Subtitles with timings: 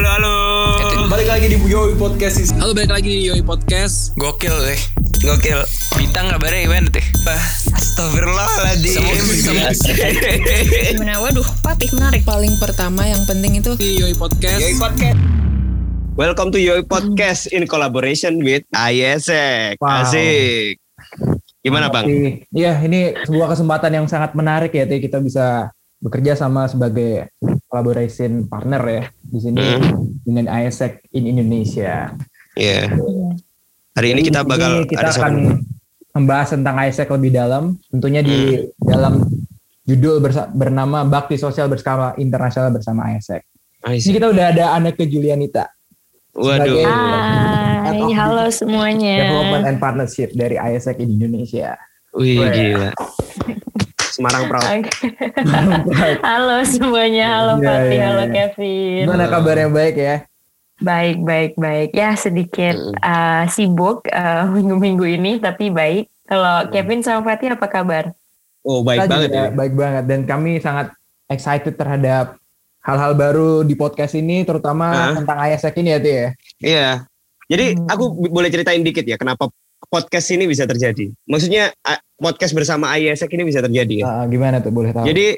[0.00, 1.12] halo, halo.
[1.12, 4.16] Balik lagi di Yoi Podcast Halo, balik lagi di Yoi Podcast.
[4.16, 4.80] Gokil deh.
[5.20, 5.60] Gokil.
[5.92, 7.04] Bintang kabarnya gimana teh?
[7.76, 8.96] Astagfirullahaladzim.
[10.96, 11.20] Gimana?
[11.20, 12.24] Waduh, papih menarik.
[12.24, 14.64] paling pertama yang penting itu Di Yoi Podcast.
[14.64, 15.20] Yoi Podcast.
[16.16, 19.76] Welcome to Yoi Podcast in collaboration with ISEC.
[19.84, 20.08] Wow.
[20.08, 20.80] Asik.
[21.60, 22.08] Gimana Bang?
[22.56, 24.96] Iya, ini sebuah kesempatan yang sangat menarik ya, Teh.
[24.96, 25.68] Kita bisa
[26.00, 27.28] bekerja sama sebagai
[27.70, 29.62] collaboration partner ya di sini
[30.26, 32.10] dengan ISEC in Indonesia.
[32.58, 32.90] Iya.
[33.94, 35.58] Hari ini kita bakal sini kita ada akan sama-
[36.10, 39.22] membahas tentang ISEC lebih dalam, tentunya di dalam
[39.86, 43.46] judul bersa- bernama Bakti Sosial Berskala Internasional bersama ISEC.
[43.86, 45.70] Di sini kita udah ada Aneke Julianita,
[46.30, 46.78] Waduh.
[46.86, 49.18] Hai, halo semuanya.
[49.18, 51.74] Development and Partnership dari ISEC in Indonesia.
[52.14, 52.90] Wih, gila.
[54.20, 54.64] Semarang Proud.
[54.68, 54.92] Oke.
[56.28, 58.32] halo semuanya, halo Iya, Fatih, iya, halo iya.
[58.36, 59.02] Kevin.
[59.08, 60.16] Gimana kabarnya baik ya?
[60.80, 61.90] Baik, baik, baik.
[61.96, 66.12] Ya sedikit uh, sibuk uh, minggu-minggu ini, tapi baik.
[66.28, 68.12] Kalau Kevin sama Fatih apa kabar?
[68.60, 69.50] Oh, baik Kita banget juga ya.
[69.56, 70.92] Baik banget dan kami sangat
[71.32, 72.36] excited terhadap
[72.84, 75.16] hal-hal baru di podcast ini terutama Hah?
[75.16, 76.28] tentang ISEC ini ya Ti ya.
[76.60, 76.88] Iya.
[77.50, 77.88] Jadi Hmm.
[77.88, 79.48] aku boleh ceritain dikit ya kenapa
[79.90, 81.10] podcast ini bisa terjadi.
[81.26, 81.74] Maksudnya
[82.16, 84.06] podcast bersama ISEC ini bisa terjadi ya.
[84.06, 85.04] Ah, gimana tuh boleh tahu?
[85.04, 85.36] Jadi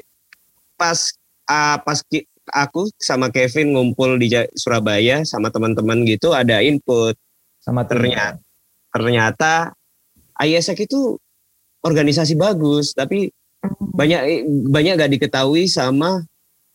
[0.77, 1.11] pas
[1.49, 7.15] ah, pas ki- aku sama Kevin ngumpul di Surabaya sama teman-teman gitu ada input
[7.63, 8.39] sama ternyata
[8.91, 9.71] ternyata
[10.43, 11.15] ISEC itu
[11.79, 13.31] organisasi bagus tapi
[13.79, 16.19] banyak banyak gak diketahui sama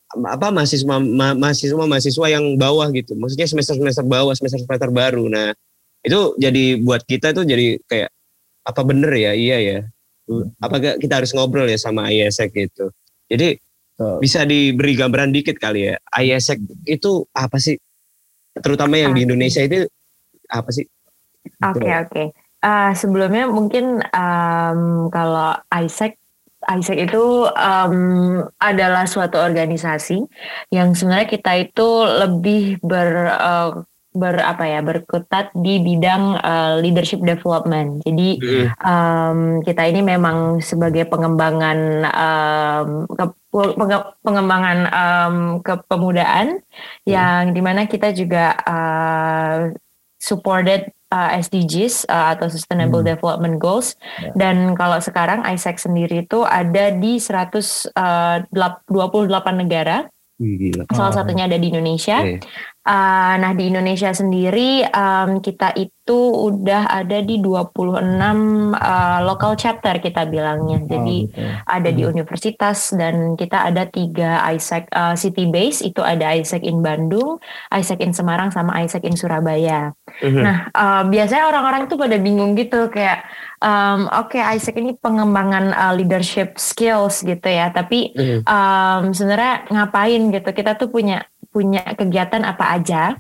[0.09, 5.29] apa mahasiswa ma- mahasiswa mahasiswa yang bawah gitu maksudnya semester semester bawah semester semester baru
[5.29, 5.53] nah
[6.03, 8.11] itu jadi buat kita tuh jadi kayak
[8.69, 9.33] apa bener ya?
[9.35, 9.79] Iya ya.
[10.61, 12.93] Apa gak kita harus ngobrol ya sama ISEC gitu?
[13.29, 13.57] Jadi
[13.97, 14.21] Tuh.
[14.21, 15.97] bisa diberi gambaran dikit kali ya.
[16.13, 17.81] ISEC itu apa sih?
[18.59, 19.89] Terutama yang di Indonesia itu
[20.51, 20.85] apa sih?
[21.64, 22.25] Oke, oke.
[22.58, 26.19] Uh, sebelumnya mungkin um, kalau ISEC
[26.67, 27.97] ISEC itu um,
[28.58, 30.27] adalah suatu organisasi
[30.75, 33.70] yang sebenarnya kita itu lebih ber uh,
[34.18, 38.02] ber apa ya berkutat di bidang uh, leadership development.
[38.02, 38.42] Jadi
[38.80, 46.58] um, kita ini memang sebagai pengembangan um, ke- penge- pengembangan um, kepemudaan
[47.05, 49.70] yang di mana kita juga uh,
[50.18, 53.14] supported uh, SDGs uh, atau Sustainable Hmm.
[53.14, 54.34] Development Goals Ya.
[54.34, 58.42] dan kalau sekarang ISEC sendiri itu ada di 128
[59.55, 61.17] negara gila salah Oh.
[61.17, 62.23] satunya ada di Indonesia.
[62.89, 66.17] Uh, nah di Indonesia sendiri um, kita itu
[66.49, 67.85] udah ada di 26
[68.73, 70.81] uh, local chapter kita bilangnya.
[70.89, 71.45] Jadi Oh, gitu.
[71.69, 72.17] ada di Hmm.
[72.17, 77.37] universitas dan kita ada tiga ISEC uh, city base itu ada ISEC in Bandung,
[77.69, 79.93] ISEC in Semarang sama ISEC in Surabaya.
[80.25, 80.41] Mhm.
[80.41, 83.29] Nah uh, biasanya orang-orang tuh pada bingung gitu kayak
[83.61, 88.49] um, oke ISEC ini pengembangan uh, leadership skills gitu ya, tapi Mhm.
[88.49, 93.17] um, sebenarnya ngapain gitu kita tuh punya punya kegiatan apa aja.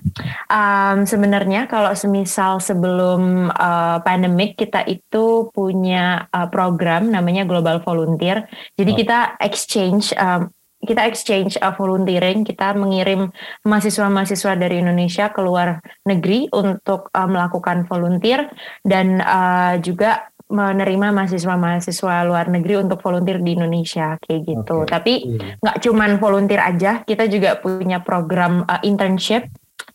[0.52, 8.44] Um, sebenarnya kalau semisal sebelum uh, pandemik kita itu punya uh, program namanya Global Volunteer.
[8.76, 8.98] Jadi Oh.
[8.98, 12.46] kita exchange um, kita exchange uh, volunteering.
[12.46, 13.28] Kita mengirim
[13.66, 18.46] mahasiswa-mahasiswa dari Indonesia ke luar negeri untuk uh, melakukan volunteer.
[18.86, 24.76] Dan uh, juga menerima mahasiswa-mahasiswa luar negeri untuk volunteer di Indonesia kayak gitu.
[24.84, 24.88] Oke.
[24.88, 25.12] Tapi
[25.60, 29.48] nggak cuman volunteer aja, kita juga punya program uh, internship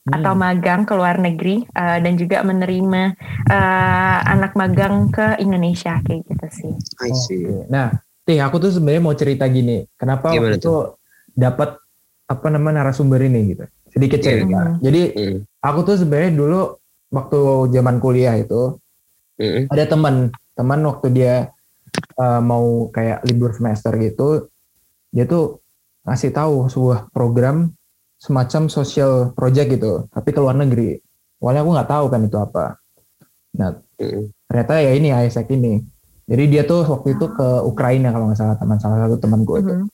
[0.03, 0.19] Hmm.
[0.19, 3.15] atau magang ke luar negeri uh, dan juga menerima
[3.47, 6.73] uh, anak magang ke Indonesia kayak gitu sih.
[6.99, 7.47] I see.
[7.71, 7.87] Nah,
[8.23, 9.83] Tih, aku tuh sebenarnya mau cerita gini.
[9.95, 10.75] Kenapa Gimana waktu itu
[11.31, 11.79] dapat
[12.27, 13.63] apa namanya narasumber ini gitu.
[13.95, 14.27] Sedikit Iya.
[14.27, 14.59] cerita.
[14.59, 14.75] Hmm.
[14.83, 15.37] Jadi Mhm.
[15.63, 16.59] aku tuh sebenarnya dulu
[17.07, 17.39] waktu
[17.71, 18.75] zaman kuliah itu
[19.39, 19.71] Mhm.
[19.71, 20.15] ada teman
[20.53, 21.35] teman waktu dia
[22.17, 24.49] uh, mau kayak libur semester gitu
[25.13, 25.61] dia tuh
[26.03, 27.71] ngasih tahu sebuah program
[28.17, 30.95] semacam social project gitu tapi ke luar negeri.
[31.43, 32.65] Awalnya aku nggak tahu kan itu apa.
[33.59, 33.69] Nah
[34.47, 35.83] ternyata ya ini ISEC ini.
[36.23, 39.73] Jadi dia tuh waktu itu ke Ukraina kalau nggak salah teman salah satu temanku itu.
[39.75, 39.87] Mhm.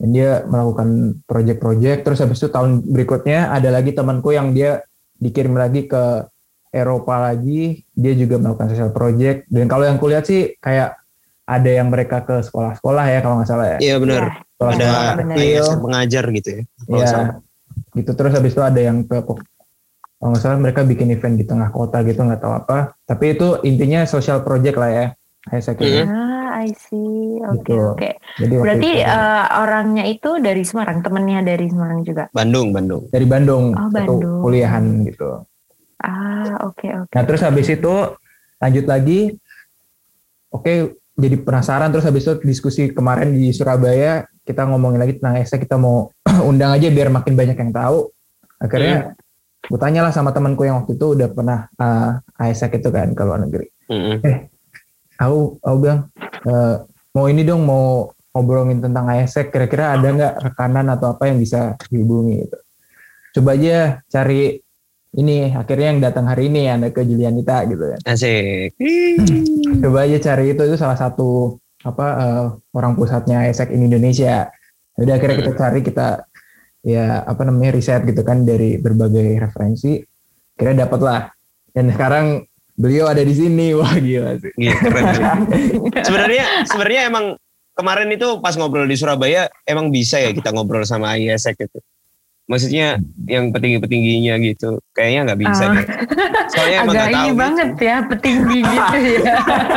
[0.00, 4.80] dan dia melakukan project-project terus habis itu tahun berikutnya ada lagi temanku yang dia
[5.20, 6.24] dikirim lagi ke
[6.70, 10.96] Eropa lagi dia juga melakukan social project dan kalau yang kulihat sih kayak
[11.44, 14.22] ada yang mereka ke sekolah-sekolah ya kalau nggak salah ya Iya benar.
[14.22, 15.36] Ya, sekolah Ada Iya, benar.
[15.36, 16.62] iya, pengajar gitu ya.
[16.86, 17.34] ya salah.
[17.90, 21.70] gitu terus habis itu ada yang ke kalau nggak salah mereka bikin event di tengah
[21.70, 25.06] kota gitu nggak tahu apa tapi itu intinya social project lah ya
[25.42, 26.04] kayak saya kira.
[26.04, 26.30] Ah,
[26.60, 27.40] I see.
[27.40, 27.74] Oke, Gitu.
[27.80, 28.10] oke.
[28.36, 32.28] Jadi waktu Berarti itu eh, orangnya itu dari Semarang, temennya dari Semarang juga.
[32.30, 33.08] Bandung, Bandung.
[33.08, 34.44] dari Bandung, Oh, Bandung.
[34.44, 35.48] kuliahan gitu.
[36.00, 37.12] Ah, oke, oke.
[37.12, 37.94] Nah terus habis itu
[38.60, 39.36] lanjut lagi,
[40.52, 45.68] oke jadi penasaran terus habis itu diskusi kemarin di Surabaya kita ngomongin lagi tentang esek
[45.68, 46.08] kita mau
[46.50, 48.08] undang aja biar makin banyak yang tahu.
[48.60, 49.14] Akhirnya
[49.60, 53.22] gue tanya lah sama temanku yang waktu itu udah pernah uh, ASEC itu kan ke
[53.22, 53.68] luar negeri.
[53.92, 54.18] Mm-mm.
[55.20, 56.08] Aku aku bilang
[56.48, 56.76] "Eh,
[57.12, 61.76] mau ini dong mau ngobrolin tentang ASEC kira-kira ada nggak rekanan atau apa yang bisa
[61.92, 62.58] dihubungi gitu.
[63.38, 64.58] Coba aja cari
[65.18, 68.00] ini akhirnya yang datang hari ini anda ke Julianita gitu kan.
[68.06, 68.78] Asik.
[69.82, 72.46] coba aja cari itu itu salah satu apa eh,
[72.76, 74.46] orang pusatnya ESEC in Indonesia.
[74.94, 76.08] Jadi akhirnya kita cari kita
[76.86, 79.98] ya apa namanya riset gitu kan dari berbagai referensi.
[80.54, 81.20] Kira dapat lah.
[81.74, 82.46] Dan sekarang
[82.78, 83.72] beliau ada di sini.
[83.78, 84.52] Wah gila sih.
[84.54, 85.04] Gitu, keren.
[86.06, 87.34] Sebenarnya sebenarnya emang
[87.74, 91.80] kemarin itu pas ngobrol di Surabaya emang bisa ya kita ngobrol sama ISEC itu.
[92.50, 92.98] Maksudnya
[93.30, 94.82] yang petinggi-petingginya gitu.
[94.90, 95.86] Kayaknya nggak bisa deh.
[96.50, 97.38] Soalnya emang Agak nggak tahu ini gitu.
[97.38, 99.34] banget ya, petinggi gitu ya.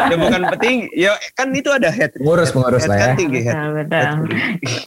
[0.09, 0.87] Ya bukan petinggi.
[0.97, 2.11] Ya kan itu ada head.
[2.17, 3.05] Pengurus pengurus head lah ya.
[3.05, 3.53] kan tinggi head.
[3.53, 4.09] Betul, betul.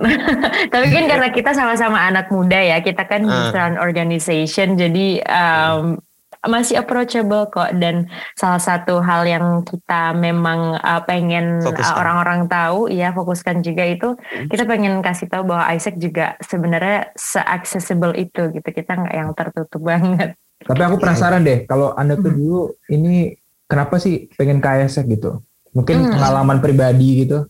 [0.75, 3.23] Tapi kan karena kita sama-sama anak muda ya, kita kan
[3.55, 6.03] run organization, jadi um,
[6.47, 7.75] masih approachable kok.
[7.77, 11.97] Dan salah satu hal yang kita memang uh, pengen uh, Fokuskan.
[11.99, 14.09] orang-orang tahu, ya fokuskan juga itu,
[14.49, 18.69] kita pengen kasih tahu bahwa Isaac juga sebenarnya se-accessible itu gitu.
[18.69, 20.35] Kita nggak yang tertutup banget.
[20.57, 22.39] Tapi aku penasaran deh kalau anda tuh Hmm.
[22.41, 25.45] dulu ini kenapa sih pengen ke ESEC gitu?
[25.71, 26.13] Mungkin Hmm.
[26.17, 27.45] pengalaman pribadi gitu.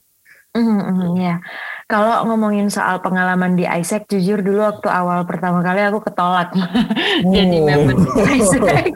[0.57, 1.37] Mhm, mhm, ya.
[1.87, 6.51] Kalau ngomongin soal pengalaman di Isaac, jujur dulu waktu awal pertama kali aku ketolak
[7.35, 7.63] jadi Oh.
[7.63, 7.95] member
[8.27, 8.91] Isaac.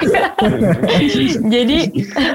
[1.54, 1.78] jadi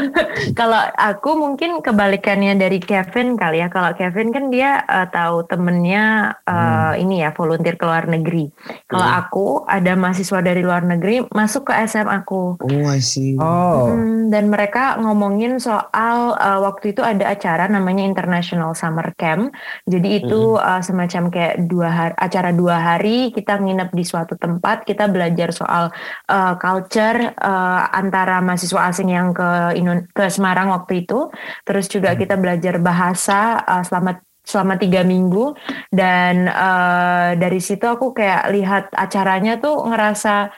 [0.59, 3.67] kalau aku mungkin kebalikannya dari Kevin kali ya.
[3.67, 8.47] Kalau Kevin kan dia eh, tahu temennya eh, ini ya volunteer ke luar negeri.
[8.87, 9.19] Kalau Hmm.
[9.21, 12.55] aku ada mahasiswa dari luar negeri masuk ke SM aku.
[12.63, 13.35] Oh, I see.
[13.37, 13.91] Oh.
[13.91, 19.51] Hmm, dan mereka ngomongin soal uh, waktu itu ada acara namanya International Summer Camp.
[19.83, 24.85] Jadi itu uh, semacam kayak dua hari, acara dua hari kita nginep di suatu tempat,
[24.85, 25.89] kita belajar soal
[26.29, 31.33] uh, culture uh, antara mahasiswa asing yang ke Indo- ke Semarang waktu itu.
[31.65, 35.57] Terus juga kita belajar bahasa uh, selama selama tiga minggu.
[35.89, 40.53] Dan uh, dari situ aku kayak lihat acaranya tuh ngerasa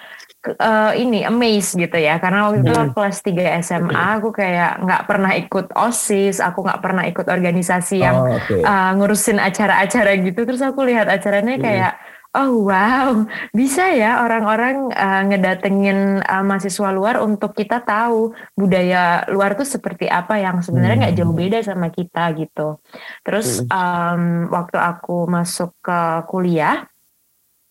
[0.56, 2.94] eh, ini amazed gitu ya karena waktu itu Hmm.
[2.96, 8.18] kelas 3 SMA aku kayak nggak pernah ikut osis aku nggak pernah ikut organisasi yang
[8.24, 8.58] Oh, oke.
[8.64, 11.92] eh, ngurusin acara-acara gitu terus aku lihat acaranya kayak
[12.38, 19.58] oh wow bisa ya orang-orang eh, ngedatengin eh, mahasiswa luar untuk kita tahu budaya luar
[19.60, 21.20] tuh seperti apa yang sebenarnya nggak Hmm.
[21.20, 22.78] jauh beda sama kita gitu
[23.26, 24.22] terus em,
[24.52, 26.86] waktu aku masuk ke kuliah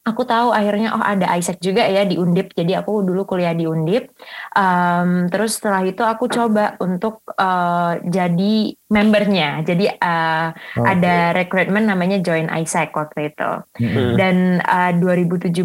[0.06, 2.54] aku tahu akhirnya oh ada Isaac juga ya di Undip.
[2.54, 4.14] Jadi aku dulu kuliah di Undip.
[4.54, 8.52] Em, terus setelah itu aku coba untuk eh, jadi
[8.86, 10.48] membernya jadi eh,
[10.78, 10.86] Oke.
[10.86, 13.50] ada rekrutmen namanya Join Isaac waktu itu
[13.82, 14.14] Mm-mm.
[14.14, 15.58] dan eh, 2017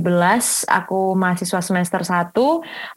[0.66, 2.34] aku mahasiswa semester 1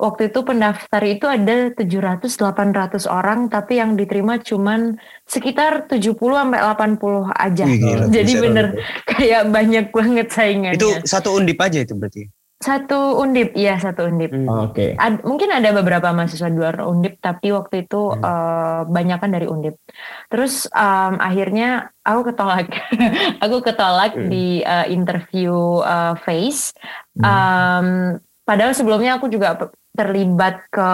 [0.01, 4.97] waktu itu pendaftar itu ada 700-800 orang tapi yang diterima cuman
[5.29, 8.67] sekitar 70 sampai 80 aja gila, jadi bener
[9.05, 12.34] kayak banyak banget saingannya Itu satu undip aja itu berarti.
[12.65, 14.97] Satu undip iya satu undip Oke.
[14.97, 18.25] Ad- mungkin ada beberapa mahasiswa di luar undip tapi waktu itu Hmm.
[18.25, 19.77] eh, banyak kan dari undip
[20.29, 21.69] terus em, akhirnya
[22.01, 22.69] aku ketolak
[23.45, 24.29] aku ketolak Hmm.
[24.29, 25.53] di eh, interview
[25.85, 26.73] eh, face
[27.15, 27.23] Hmm.
[27.23, 27.87] Em,
[28.43, 29.57] padahal sebelumnya aku juga
[29.95, 30.91] terlibat ke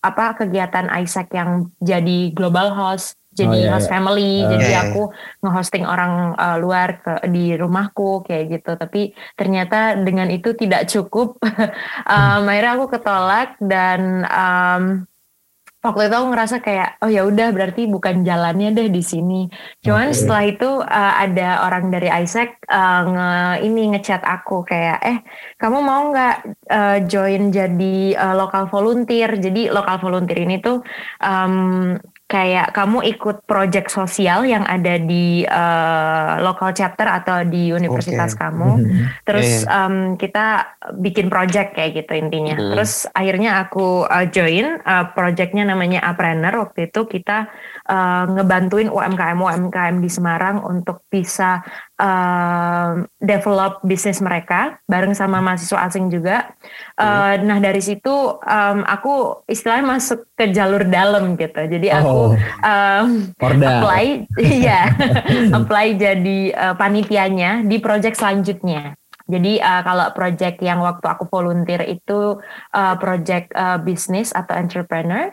[0.00, 3.92] apa kegiatan Isaac yang jadi global host jadi Oh, iya, host iya.
[3.96, 4.82] family Oh, jadi iya, iya.
[4.92, 5.02] aku
[5.42, 11.40] nge-hosting orang uh, luar ke di rumahku kayak gitu tapi ternyata dengan itu tidak cukup
[12.14, 15.10] um, akhirnya aku ketolak dan um,
[15.80, 19.48] waktu itu aku ngerasa kayak oh ya udah berarti bukan jalannya deh di sini
[19.80, 20.16] cuman Oke.
[20.16, 23.30] setelah itu uh, ada orang dari Isaac uh, nge
[23.64, 25.18] ini ngechat aku kayak eh
[25.56, 26.36] kamu mau nggak
[26.68, 30.84] uh, join jadi uh, lokal volunteer jadi lokal volunteer ini tuh
[31.24, 31.96] um,
[32.30, 38.70] kayak kamu ikut project sosial yang ada di uh, local chapter atau di universitas kamu.
[38.78, 39.04] Mhm.
[39.26, 42.54] terus Iya, um, kita bikin project kayak gitu intinya.
[42.54, 42.70] Hmm.
[42.70, 46.70] terus akhirnya aku uh, join uh, projectnya namanya Apreneur.
[46.70, 47.50] Waktu itu kita
[47.90, 51.66] uh, ngebantuin UMKM UMKM di Semarang untuk bisa
[52.00, 56.56] um, develop bisnis mereka bareng sama mahasiswa asing juga.
[56.96, 61.60] Uh, Nah dari situ um, aku istilahnya masuk ke jalur dalam gitu.
[61.60, 62.34] Jadi aku Oh.
[62.64, 64.26] um, apply,
[64.60, 64.90] iya,
[65.52, 68.96] apply jadi uh, panitianya di project selanjutnya.
[69.30, 72.42] Jadi uh, kalau project yang waktu aku volunteer itu
[72.74, 75.30] uh, project uh, bisnis atau entrepreneur,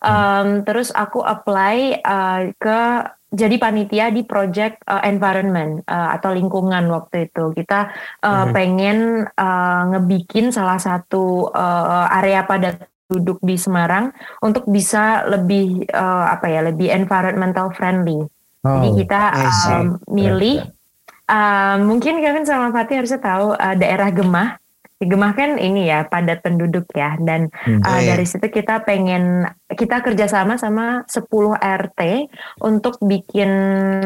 [0.00, 2.80] Um, terus aku apply uh, ke
[3.30, 7.54] jadi panitia di project uh, environment uh, atau lingkungan waktu itu.
[7.54, 7.90] Kita
[8.22, 8.52] uh, Mhm.
[8.52, 16.30] pengen uh, ngebikin salah satu uh, area padat duduk di Semarang untuk bisa lebih uh,
[16.30, 18.22] apa ya lebih environmental friendly.
[18.60, 19.72] Jadi Oh, kita I see.
[19.72, 20.60] um, milih
[21.26, 24.59] uh, mungkin Kevin sama Fatih harusnya tahu uh, daerah Gemah.
[25.00, 27.80] Gemah kan ini ya padat penduduk ya dan Hmm.
[27.80, 28.12] uh, Oh, iya.
[28.12, 32.28] dari situ kita pengen kita kerjasama sama 10 RT
[32.60, 33.48] untuk bikin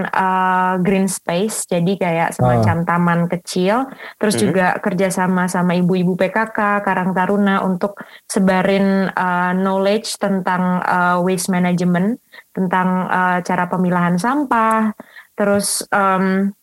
[0.06, 3.90] uh, green space jadi kayak semacam taman kecil
[4.22, 4.42] terus Mhm.
[4.46, 7.98] juga kerjasama sama ibu-ibu PKK Karang Taruna untuk
[8.30, 12.22] sebarin uh, knowledge tentang uh, waste management
[12.54, 14.94] tentang uh, cara pemilahan sampah
[15.34, 16.54] terus um,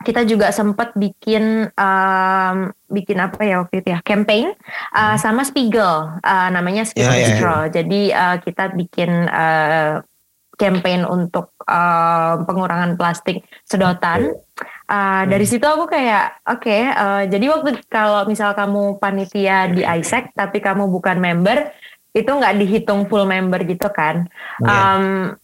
[0.00, 2.56] kita juga sempat bikin um,
[2.88, 4.56] bikin apa ya waktu itu ya campaign
[4.96, 7.36] uh, sama Spiegel uh, namanya Spiegel Ya, ya, ya.
[7.36, 7.60] Straw.
[7.68, 10.00] Jadi uh, kita bikin uh,
[10.56, 14.36] campaign untuk uh, pengurangan plastik sedotan.
[14.90, 20.34] Uh, dari situ aku kayak oke uh, jadi waktu kalau misal kamu panitia di ISEC
[20.34, 21.70] tapi kamu bukan member
[22.10, 24.26] itu nggak dihitung full member gitu kan.
[24.64, 25.36] Um,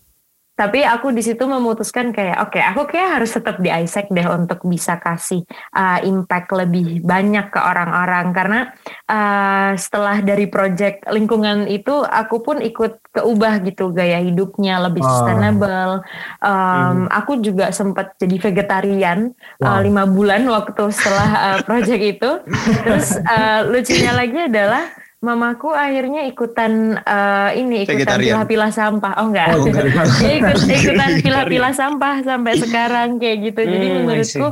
[0.56, 4.64] tapi aku di situ memutuskan kayak oke aku kayak harus tetap di ISEC deh untuk
[4.64, 8.60] bisa kasih uh, impact lebih banyak ke orang-orang karena
[9.06, 15.08] uh, setelah dari project lingkungan itu aku pun ikut keubah gitu gaya hidupnya lebih Oh.
[15.12, 16.02] sustainable.
[16.42, 19.30] Um, Aku juga sempat jadi vegetarian
[19.62, 19.84] uh, Wow.
[19.84, 22.30] lima bulan waktu setelah uh, project itu.
[22.84, 24.88] Terus uh, lucunya lagi adalah
[25.24, 29.12] mamaku akhirnya ikutan uh, ini ikutan pilah-pilah sampah.
[29.20, 29.48] Oh enggak.
[29.56, 29.86] Oh, enggak.
[30.20, 33.60] Dia ikut ikutan pilah-pilah sampah sampai sekarang kayak gitu.
[33.64, 34.48] Jadi Hmm, I menurutku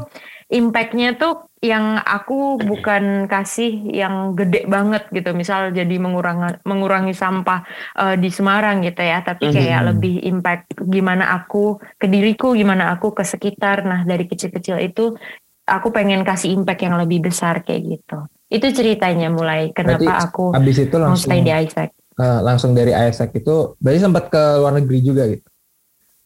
[0.52, 5.32] impactnya tuh yang aku bukan kasih yang gede banget gitu.
[5.32, 7.64] Misal jadi mengurangi mengurangi sampah
[7.96, 9.88] eh, di Semarang gitu ya, tapi kayak Mhm.
[9.96, 13.80] lebih impact gimana aku ke diriku, gimana aku ke sekitar.
[13.88, 15.16] Nah, dari kecil-kecil itu
[15.64, 18.28] aku pengen kasih impact yang lebih besar kayak gitu.
[18.46, 21.90] Itu ceritanya mulai kenapa Berarti aku Habis itu mau langsung stay di ISEC.
[22.14, 25.46] eh, langsung dari ISEC itu berarti sempat ke luar negeri juga gitu.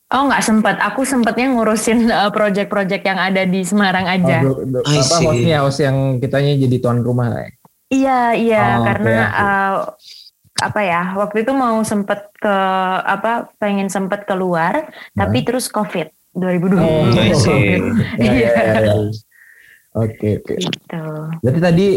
[0.09, 4.41] Oh nggak sempat, aku sempatnya ngurusin uh, project-project yang ada di Semarang aja.
[4.43, 7.49] Oh, do- do- I apa hostnya host yang kitanya jadi tuan rumah ya.
[7.89, 9.37] Iya iya Oh, karena oke.
[9.37, 9.77] uh,
[10.59, 12.57] apa ya waktu itu mau sempet ke
[12.99, 17.05] apa pengen sempet keluar tapi terus COVID 2020 Oh.
[17.45, 17.81] COVID.
[18.17, 18.51] Ya, ya, Iya.
[18.51, 18.95] ya, ya.
[19.99, 20.55] Oke oke.
[20.63, 21.03] Gitu.
[21.43, 21.89] Berarti tadi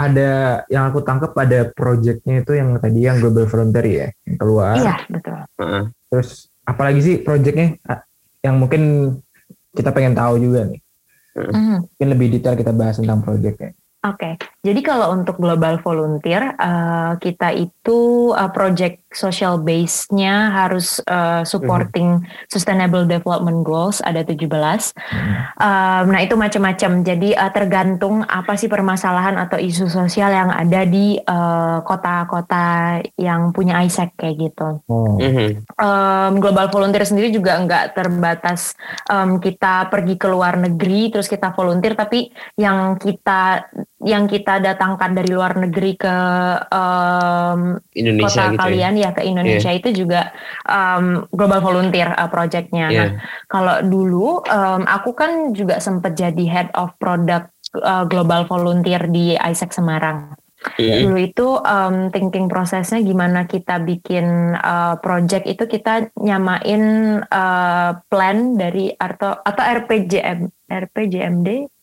[0.00, 0.30] ada
[0.72, 4.74] yang aku tangkap ada projectnya itu yang tadi yang Global Frontier ya yang keluar.
[4.80, 5.40] Iya betul.
[5.60, 5.82] Heeh.
[6.08, 8.00] Terus apalagi sih projectnya ah,
[8.40, 9.14] yang mungkin
[9.76, 10.80] kita pengen tahu juga nih.
[11.36, 11.76] Mhm.
[11.86, 13.69] Mungkin lebih detail kita bahas tentang projectnya.
[14.00, 21.44] Oke, jadi kalau untuk global volunteer uh, kita itu uh, project social base-nya harus uh,
[21.44, 24.40] supporting sustainable development goals ada 17.
[25.60, 27.04] Um, nah itu macam-macam.
[27.04, 33.52] Jadi uh, tergantung apa sih permasalahan atau isu sosial yang ada di uh, kota-kota yang
[33.52, 34.80] punya ISEC kayak gitu.
[34.88, 35.68] Mhm.
[35.76, 38.72] Um, global volunteer sendiri juga nggak terbatas
[39.12, 43.68] um, kita pergi ke luar negeri terus kita volunteer, tapi yang kita
[44.00, 46.16] yang kita datangkan dari luar negeri ke
[46.72, 50.32] um, Indonesia kota gitu kalian ya ke Indonesia itu juga
[50.64, 52.88] um, global volunteer uh, projectnya.
[52.88, 52.96] ya.
[52.96, 53.10] Nah,
[53.44, 59.36] kalau dulu um, aku kan juga sempat jadi head of product uh, global volunteer di
[59.36, 60.32] ISEC Semarang.
[60.76, 61.08] Mhm.
[61.08, 68.36] Dulu itu um, thinking prosesnya gimana kita bikin uh, project itu kita nyamain uh, plan
[68.60, 71.79] dari atau atau RPJM RPJMD ya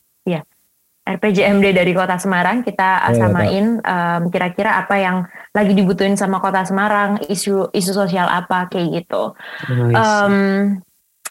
[1.16, 5.24] RPJMD dari Kota Semarang kita uh, Iya, samain um, kira-kira apa yang
[5.56, 9.32] lagi dibutuhin sama Kota Semarang isu isu sosial apa kayak gitu.
[9.72, 9.96] Nice.
[9.96, 10.36] Um,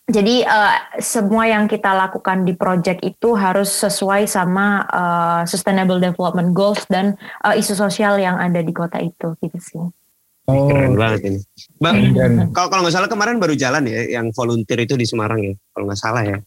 [0.06, 6.54] jadi uh, semua yang kita lakukan di project itu harus sesuai sama uh, sustainable development
[6.54, 9.82] goals dan uh, isu sosial yang ada di kota itu gitu sih.
[10.46, 10.70] Oh.
[10.70, 11.40] Keren banget ini.
[11.82, 12.14] Bang,
[12.54, 15.54] kalau nggak salah kemarin baru jalan ya yang volunteer itu di Semarang ya.
[15.74, 16.38] Kalau nggak salah ya.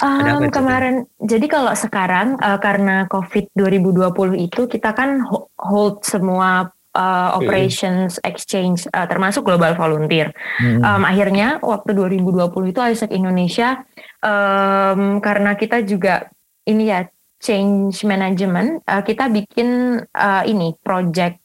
[0.00, 0.56] Um, itu?
[0.56, 7.30] kemarin, jadi kalau sekarang uh, karena COVID 2020 itu kita kan ho- hold semua uh,
[7.36, 10.32] operations exchange uh, termasuk global volunteer.
[10.58, 10.80] Hmm.
[10.80, 13.84] Um, akhirnya waktu 2020 itu ISEC Indonesia
[14.24, 16.32] um, karena kita juga
[16.64, 17.04] ini ya
[17.40, 21.40] change management uh, kita bikin uh, ini project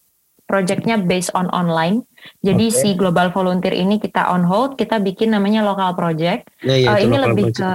[0.45, 2.05] projectnya based on online.
[2.45, 2.77] Jadi Oke.
[2.77, 6.53] si global volunteer ini kita on hold, kita bikin namanya local project.
[6.62, 7.62] Nah, iya, Uh, itu ini lebih project.
[7.65, 7.74] ke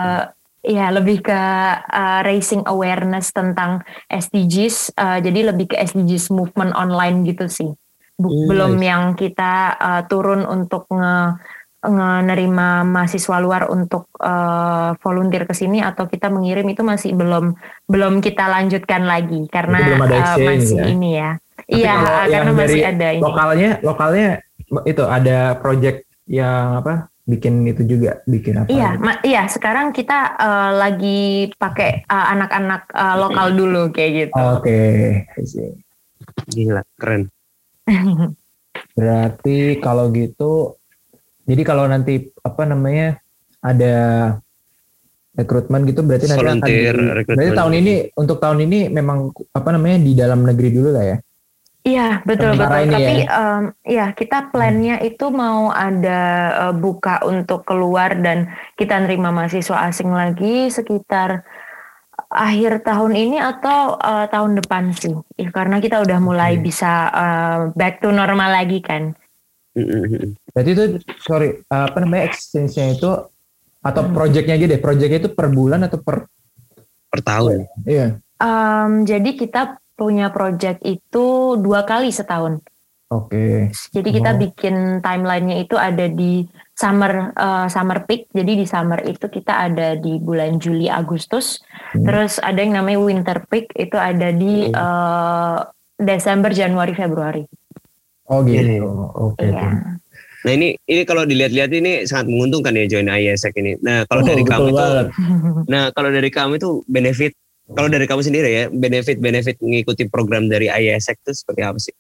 [0.61, 1.41] ya lebih ke
[1.81, 4.93] uh, raising awareness tentang SDGs.
[4.97, 7.71] uh, jadi lebih ke SDGs movement online gitu sih.
[8.21, 11.49] Bu- Hmm, belum yang kita uh, turun untuk nge
[12.29, 17.57] nerima mahasiswa luar untuk uh, volunteer ke sini atau kita mengirim itu masih belum
[17.89, 20.85] belum kita lanjutkan lagi karena belum ada uh, masih ya?
[20.93, 21.31] ini ya.
[21.57, 21.97] Tapi Iya,
[22.29, 23.23] karena masih ada ini.
[23.23, 24.29] Lokalnya, lokalnya
[24.85, 27.09] itu ada project yang apa?
[27.31, 28.67] Bikin itu juga, bikin apa?
[28.67, 29.05] Iya, gitu.
[29.07, 29.43] ma- iya.
[29.47, 34.43] Sekarang kita uh, lagi pakai uh, anak-anak uh, lokal dulu kayak gitu.
[34.59, 34.83] Oke,
[35.47, 35.79] see.
[36.51, 37.31] Gila, keren.
[38.99, 40.75] Berarti kalau gitu,
[41.47, 43.23] jadi kalau nanti apa namanya
[43.63, 43.95] ada
[45.35, 47.37] rekrutmen gitu, berarti nanti akan Volunteer, di-.
[47.39, 51.17] Berarti tahun ini untuk tahun ini memang apa namanya di dalam negeri dulu lah ya.
[51.81, 52.93] Iya betul Sementara betul.
[52.93, 53.29] Tapi ya.
[53.33, 56.21] em, ya kita plannya itu mau ada
[56.69, 61.41] eh, buka untuk keluar dan kita nerima mahasiswa asing lagi sekitar
[62.29, 65.17] akhir tahun ini atau eh, tahun depan sih.
[65.41, 66.69] Ya, karena kita udah mulai Oke.
[66.69, 69.17] bisa eh, back to normal lagi kan.
[69.73, 70.37] Mm-mm.
[70.53, 70.85] Berarti itu
[71.23, 73.11] sorry apa namanya exchange-nya itu
[73.81, 74.13] atau Hmm.
[74.13, 74.81] project-nya aja deh.
[74.83, 76.29] Project-nya itu per bulan atau per
[77.09, 77.67] Per tahun.
[77.89, 78.21] iya.
[78.39, 82.65] Em, jadi kita punya project itu dua kali setahun.
[83.11, 83.69] Oke.
[83.93, 84.41] Jadi kita Wow.
[84.49, 88.33] bikin timelinenya itu ada di summer eh, summer peak.
[88.33, 91.61] Jadi di summer itu kita ada di bulan Juli Agustus.
[91.93, 92.07] Hmm.
[92.07, 95.59] Terus ada yang namanya winter peak itu ada di eh,
[96.01, 97.45] Desember Januari Februari.
[98.31, 98.63] Oh gitu.
[98.63, 98.87] Iya.
[99.19, 99.43] Oke.
[99.43, 99.59] Iya.
[99.59, 99.67] oke.
[100.41, 103.77] Nah ini ini kalau dilihat-lihat ini sangat menguntungkan ya join ISEC ini.
[103.85, 104.87] Nah kalau Oh, dari kamu itu,
[105.73, 107.35] nah kalau dari kamu itu benefit,
[107.75, 111.95] kalau dari kamu sendiri ya benefit benefit mengikuti program dari ISEC itu seperti apa sih?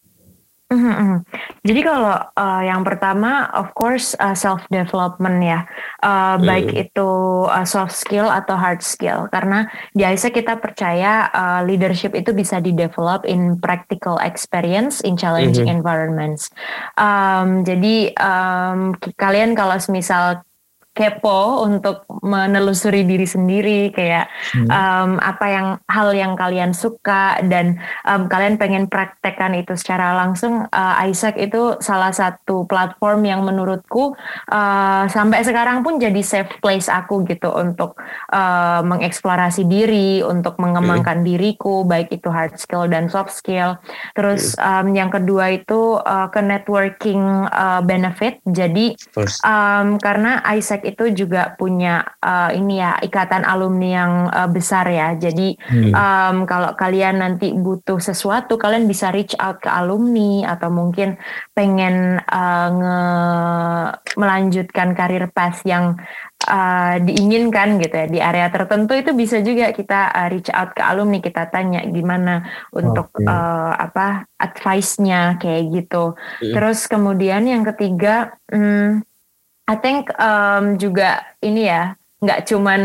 [0.70, 1.18] Mhm, mhm.
[1.66, 5.66] Jadi kalau uh, yang pertama, of course self development ya,
[6.00, 7.10] Uh, baik itu
[7.44, 9.28] uh, soft skill atau hard skill.
[9.28, 15.12] Karena di ISEC kita percaya uh, leadership itu bisa di develop in practical experience in
[15.12, 16.48] challenging environments.
[16.96, 20.40] Um, jadi um, kalian kalau misal
[21.00, 24.66] kepo untuk menelusuri diri sendiri kayak Hmm.
[24.66, 30.66] um, apa yang hal yang kalian suka dan um, kalian pengen praktekkan itu secara langsung
[30.66, 34.18] uh, Isaac itu salah satu platform yang menurutku
[34.50, 37.94] uh, sampai sekarang pun jadi safe place aku gitu untuk
[38.34, 43.78] uh, mengeksplorasi diri untuk mengembangkan diriku baik itu hard skill dan soft skill
[44.18, 48.98] terus um, yang kedua itu uh, ke networking uh, benefit jadi.
[49.46, 55.14] Um, karena Isaac itu juga punya uh, ini ya ikatan alumni yang uh, besar ya.
[55.14, 55.92] Jadi Hmm.
[55.94, 61.14] um, kalau kalian nanti butuh sesuatu, kalian bisa reach out ke alumni atau mungkin
[61.54, 65.94] pengen uh, nge- melanjutkan karir path yang
[66.48, 70.82] uh, diinginkan gitu ya di area tertentu itu bisa juga kita uh, reach out ke
[70.82, 73.26] alumni kita tanya gimana untuk Oke.
[73.28, 76.16] uh, apa advice-nya kayak gitu.
[76.16, 76.54] Hmm.
[76.56, 79.04] Terus kemudian yang ketiga, hmm,
[79.68, 82.82] I think um, juga ini ya nggak cuman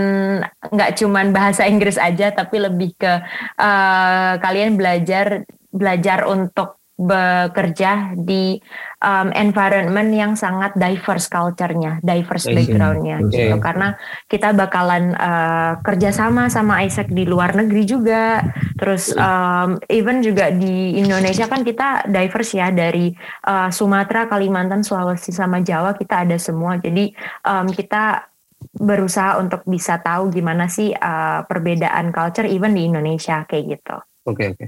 [0.71, 3.19] nggak cuman bahasa Inggris aja tapi lebih ke
[3.59, 5.43] uh, kalian belajar
[5.75, 8.55] belajar untuk bekerja di
[9.03, 13.35] um, environment yang sangat diverse culture-nya, diverse background-nya Oke.
[13.35, 13.55] gitu.
[13.59, 13.99] Karena
[14.31, 18.39] kita bakalan uh, kerjasama sama Isaac di luar negeri juga.
[18.79, 23.11] Terus um, even juga di Indonesia kan kita diverse ya dari
[23.43, 26.79] uh, Sumatera, Kalimantan, Sulawesi sama Jawa kita ada semua.
[26.79, 27.11] Jadi
[27.43, 28.23] um, kita
[28.71, 33.95] berusaha untuk bisa tahu gimana sih uh, perbedaan culture even di Indonesia kayak gitu.
[34.31, 34.65] Oke oke.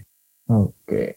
[0.48, 1.17] Oke.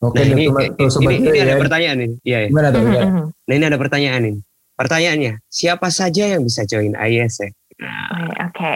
[0.00, 1.60] Oke, Nah ini sobat- tuh, sobat ini, gue ini ada ya.
[1.60, 2.10] pertanyaan nih.
[2.22, 2.38] Iya.
[2.38, 2.48] iya.
[2.48, 2.80] Gimana tuh?
[2.80, 3.24] Mhm.
[3.44, 4.36] Nah ini ada pertanyaan nih.
[4.72, 7.52] Pertanyaannya, siapa saja yang bisa join ISEC?
[7.76, 8.72] Oke, Oke,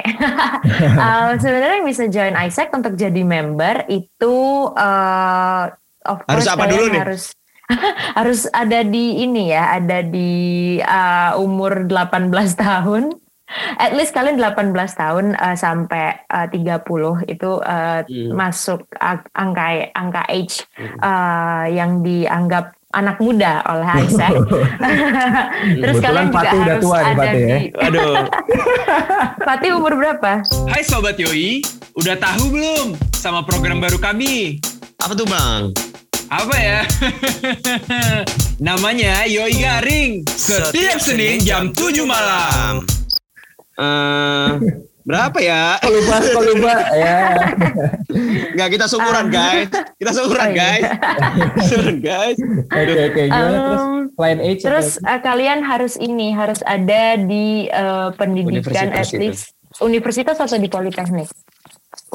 [0.96, 4.36] Uh, sebenarnya yang bisa join Isaac untuk jadi member itu
[4.70, 5.64] uh,
[6.02, 7.00] of Harus course apa dulu nih?
[7.00, 7.32] harus
[8.16, 10.32] harus ada di ini ya, ada di
[10.78, 13.16] uh, umur 18 tahun.
[13.76, 16.80] At least kalian 18 tahun uh, sampai uh, 30
[17.28, 18.30] itu uh, Hmm.
[18.32, 18.88] masuk
[19.32, 20.64] angka angka age
[20.98, 24.32] uh, yang dianggap anak muda oleh Isaac.
[25.82, 27.58] Terus Kebetulan kalian juga harus tua ada Fatih ya.
[27.58, 28.14] di Aduh.
[29.46, 30.32] Fatih umur berapa?
[30.66, 31.60] Hai Sobat Yoi,
[31.94, 34.58] udah tahu belum sama program baru kami?
[34.98, 35.68] Apa tuh bang?
[36.26, 36.80] Apa ya?
[38.58, 40.12] Namanya Yoi Garing.
[40.26, 42.82] Setiap Senin jam 7 malam.
[43.74, 44.50] Eh,
[45.02, 45.76] berapa ya?
[45.82, 46.74] Kok lupa, kok lupa.
[46.94, 47.18] ya.
[48.54, 49.68] Enggak kita syukuran guys.
[49.98, 50.58] Kita syukuran iya.
[50.62, 50.84] guys.
[51.66, 52.38] Syukuran guys.
[52.70, 53.22] Oke, oke.
[53.26, 53.82] Gimana terus?
[53.82, 54.60] Um, Line H.
[54.62, 60.70] Terus eh, kalian harus ini harus ada di eh, pendidikan at least universitas atau di
[60.70, 61.26] politeknik.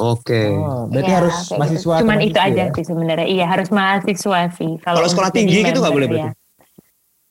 [0.00, 0.48] Oke.
[0.56, 1.56] Oh, berarti Iya, harus gitu.
[1.60, 1.94] mahasiswa.
[2.00, 2.74] Cuman itu mahasiswa aja ya?
[2.76, 3.26] sih sebenarnya.
[3.28, 4.72] Iya harus mahasiswa sih.
[4.80, 6.12] Kalau sekolah tinggi gitu nggak boleh ya.
[6.12, 6.30] berarti?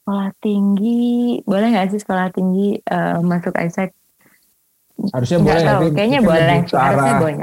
[0.06, 1.02] Sekolah tinggi
[1.46, 3.90] boleh nggak sih sekolah tinggi eh, masuk ISEC?
[5.10, 5.66] Harusnya Nggak boleh.
[5.66, 5.82] tahu.
[5.92, 6.58] Kayaknya boleh.
[6.60, 7.36] Harusnya arah- boleh.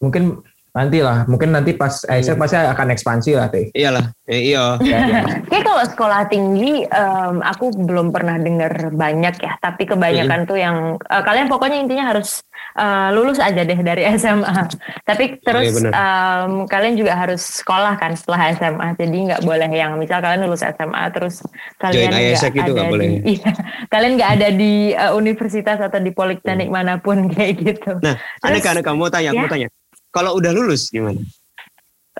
[0.00, 0.22] Mungkin
[0.70, 1.26] nanti lah.
[1.26, 3.68] Mungkin nanti pas Isaac pasti akan ekspansi lah, Teh.
[3.74, 4.14] Iyalah.
[4.30, 4.78] Eh, iya.
[4.78, 5.22] Ya, ya.
[5.50, 9.58] Kayak kalau sekolah tinggi, em, aku belum pernah dengar banyak ya.
[9.58, 12.46] Tapi kebanyakan tuh yang eh, kalian pokoknya intinya harus
[12.78, 14.70] eh, lulus aja deh dari SMA.
[15.02, 15.92] Tapi terus iya benar.
[15.92, 18.88] em, kalian juga harus sekolah kan setelah SMA.
[18.94, 21.42] Jadi nggak boleh yang misal kalian lulus SMA terus
[21.82, 23.06] kalian Join nggak ISEC itu nggak ada boleh.
[23.10, 23.50] di, iya,
[23.90, 27.98] kalian nggak ada di eh, universitas atau di politeknik mana pun kayak gitu.
[27.98, 29.42] Nah, Terus, aneh kan kamu tanya, ya.
[29.42, 29.68] mau tanya.
[30.10, 31.18] Kalau udah lulus gimana?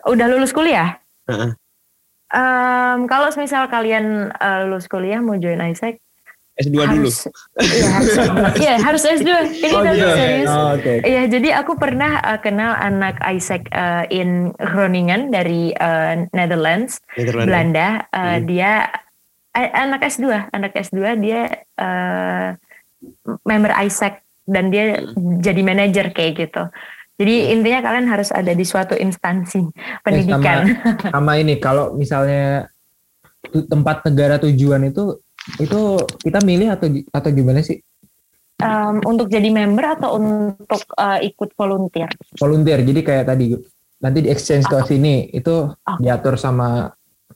[0.06, 0.98] Udah lulus kuliah?
[1.26, 1.50] Heeh.
[2.30, 5.98] Em, kalau misal kalian eh, lulus kuliah mau join ISEC
[6.60, 7.08] S2 dulu.
[7.08, 7.16] harus
[7.56, 8.14] iya harus
[8.62, 10.08] iya harus S2 ini Oh, gitu.
[10.12, 10.92] serius Oh, Oke.
[11.02, 17.48] Iya, jadi aku pernah uh, kenal anak Isaac uh, in Groningen dari uh, Netherlands, Netherlands.
[17.48, 17.88] Belanda.
[18.12, 18.44] Uh, Hmm.
[18.44, 18.72] Dia
[19.56, 21.40] eh, anak S2, anak S2 dia
[21.80, 22.48] uh,
[23.42, 25.00] member Isaac dan dia
[25.40, 26.68] jadi manajer kayak gitu.
[27.20, 29.60] Jadi intinya kalian harus ada di suatu instansi
[30.00, 30.64] pendidikan.
[31.14, 32.64] Sama ini kalau misalnya
[33.68, 35.20] tempat negara tujuan itu
[35.60, 35.80] itu
[36.24, 37.76] kita milih atau atau gimana sih?
[38.60, 42.08] Um, untuk jadi member atau untuk uh, ikut volunteer?
[42.40, 42.80] Volunteer.
[42.84, 43.52] Jadi kayak tadi
[44.00, 45.96] nanti di exchange ke sini itu Oh.
[46.00, 46.88] diatur sama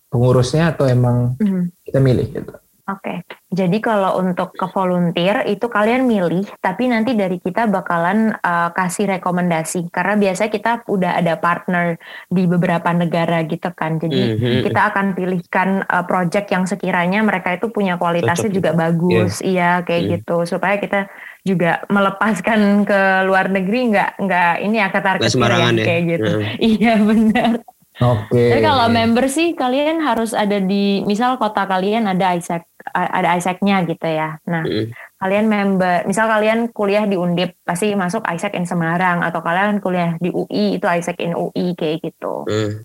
[0.09, 1.73] pengurusnya atau emang Mhm.
[1.85, 2.53] kita milih gitu.
[2.85, 8.77] Oke, jadi kalau untuk ke volunteer itu kalian milih, tapi nanti dari kita bakalan uh,
[8.77, 11.97] kasih rekomendasi karena biasanya kita udah ada partner
[12.29, 14.69] di beberapa negara gitu kan, jadi Mhm.
[14.69, 19.81] kita akan pilihkan uh, project yang sekiranya mereka itu punya kualitasnya Cocok juga bagus, iya
[19.81, 20.13] kayak Hmm.
[20.21, 21.09] gitu supaya kita
[21.41, 25.85] juga melepaskan ke luar negeri nggak nggak ini ya ketar sembarangan ya.
[25.89, 26.33] kayak gitu.
[26.37, 26.53] Heeh.
[26.77, 27.53] Iya benar.
[27.95, 28.51] Oke.
[28.51, 33.87] Tapi kalau member sih kalian harus ada di misal kota kalian ada Isaac ada Isaac-nya
[33.87, 34.43] gitu ya.
[34.51, 34.91] Nah, Mm.
[35.23, 40.19] kalian member misal kalian kuliah di Undip pasti masuk Isaac in Semarang atau kalian kuliah
[40.19, 42.43] di UI itu Isaac in UI kayak gitu.
[42.51, 42.83] Hmm.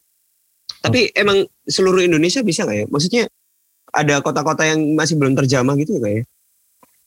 [0.79, 2.85] Tapi emang seluruh Indonesia bisa nggak ya?
[2.87, 3.23] Maksudnya
[3.89, 6.23] ada kota-kota yang masih belum terjamah gitu nggak ya?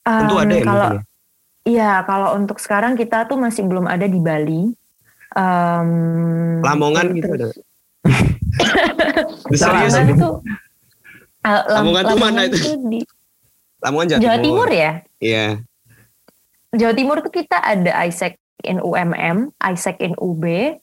[0.03, 1.03] Tentu Em, ada ya kalau mungkin ya?
[1.63, 4.75] iya kalau untuk sekarang kita tuh masih belum ada di Bali.
[5.33, 5.89] Em,
[6.61, 7.47] Lamongan gitu ada.
[9.53, 9.95] Serius?
[11.43, 12.79] Ah, Lam- Lamongan mana itu?
[12.87, 13.01] di
[13.83, 14.93] Lamongan Jawa, Jawa Timur ya.
[15.19, 15.47] Iya.
[16.73, 20.79] Jawa Timur tuh kita ada Isaac in UMM, Isaac in UB, eh,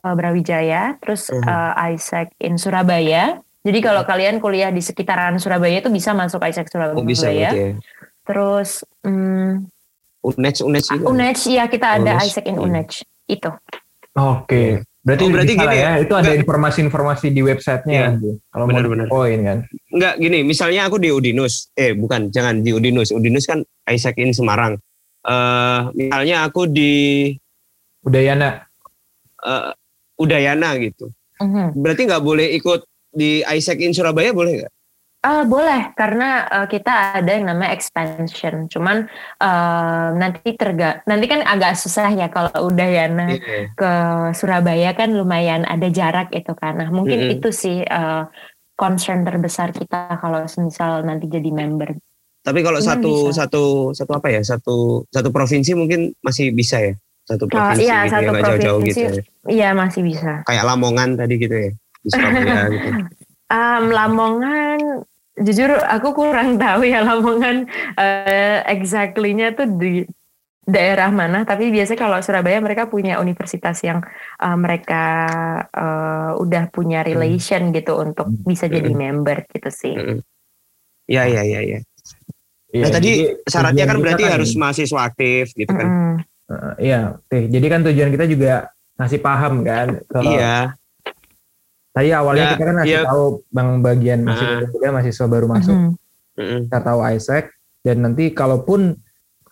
[0.00, 1.42] Brawijaya, terus Mhm.
[1.42, 3.42] eh, Isaac in Surabaya.
[3.66, 6.94] Jadi kalau kalian kuliah di sekitaran Surabaya itu bisa masuk Isaac Surabaya.
[6.94, 7.50] Oh bisa ya.
[8.22, 9.66] Terus hmm,
[10.22, 11.06] Unech, Unech juga.
[11.10, 12.62] UNED ya kita ada UNED, Isaac in iya.
[12.62, 12.88] UNED
[13.26, 13.50] itu.
[14.14, 14.86] Oke.
[15.06, 15.86] Berarti, Oh, berarti gini ya.
[15.86, 15.92] ya?
[16.02, 17.94] Itu ada informasi-informasi di websitenya.
[17.94, 18.18] Iya.
[18.18, 18.30] gitu.
[18.50, 19.06] Kalau mau Benar-benar.
[19.06, 19.58] poin kan.
[19.88, 21.70] Enggak gini, misalnya aku di Udinus.
[21.72, 23.14] Eh bukan, jangan di Udinus.
[23.14, 24.74] Udinus kan Isaac in Semarang.
[25.22, 27.30] Eh misalnya aku di
[28.02, 28.66] Udayana.
[29.38, 29.70] eh,
[30.16, 31.14] Udayana gitu.
[31.38, 31.78] Mhm.
[31.78, 34.72] Berarti nggak boleh ikut di Isaac in Surabaya boleh nggak?
[35.26, 38.70] Ah, boleh karena eh, kita ada yang namanya expansion.
[38.70, 39.10] Cuman
[39.42, 43.74] eh, nanti terga nanti kan agak susah ya kalau udah ya nah Iya.
[43.74, 43.92] ke
[44.38, 46.78] Surabaya kan lumayan ada jarak itu kan.
[46.78, 47.34] Nah, mungkin Mm-mm.
[47.42, 48.22] itu sih eh,
[48.78, 51.98] concern terbesar kita kalau misal nanti jadi member.
[52.46, 53.42] Tapi kalau Cuman satu bisa.
[53.42, 53.64] satu
[53.98, 54.40] satu apa ya?
[54.46, 56.94] Satu satu provinsi mungkin masih bisa ya.
[57.26, 59.00] Satu provinsi iya, gitu satu ya, jauh-jauh provinsi.
[59.02, 59.18] gitu.
[59.18, 59.22] Ya.
[59.50, 60.32] Iya, masih bisa.
[60.46, 61.70] Kayak Lamongan tadi gitu ya.
[61.74, 62.88] Di Surabaya gitu.
[63.46, 64.65] Em, Lamongan
[65.36, 67.68] jujur aku kurang tahu ya Lamongan
[68.00, 70.04] eh, exactly-nya tuh di
[70.66, 74.02] daerah mana tapi biasanya kalau Surabaya mereka punya universitas yang
[74.40, 75.04] eh, mereka
[75.70, 79.94] eh, udah punya relation gitu untuk bisa jadi member gitu sih.
[79.94, 80.18] Mm-mm.
[81.06, 81.80] Iya iya iya iya.
[82.74, 85.88] Iya, Nah tadi jadi syaratnya kan berarti harus mahasiswa aktif gitu kan.
[86.78, 87.46] Iya, Teh.
[87.46, 90.02] Jadi kan tujuan kita juga ngasih paham kan.
[90.10, 90.74] Kalau Iya.
[91.96, 93.08] Tadi awalnya Ya, kita kan ngasih iya.
[93.08, 94.68] tahu bang bagian masih Ah.
[94.68, 95.72] muda mahasiswa baru masuk.
[95.72, 95.90] Mhm.
[96.36, 96.60] Mm-mm.
[96.68, 97.44] Kita tahu Isaac
[97.80, 99.00] dan nanti kalaupun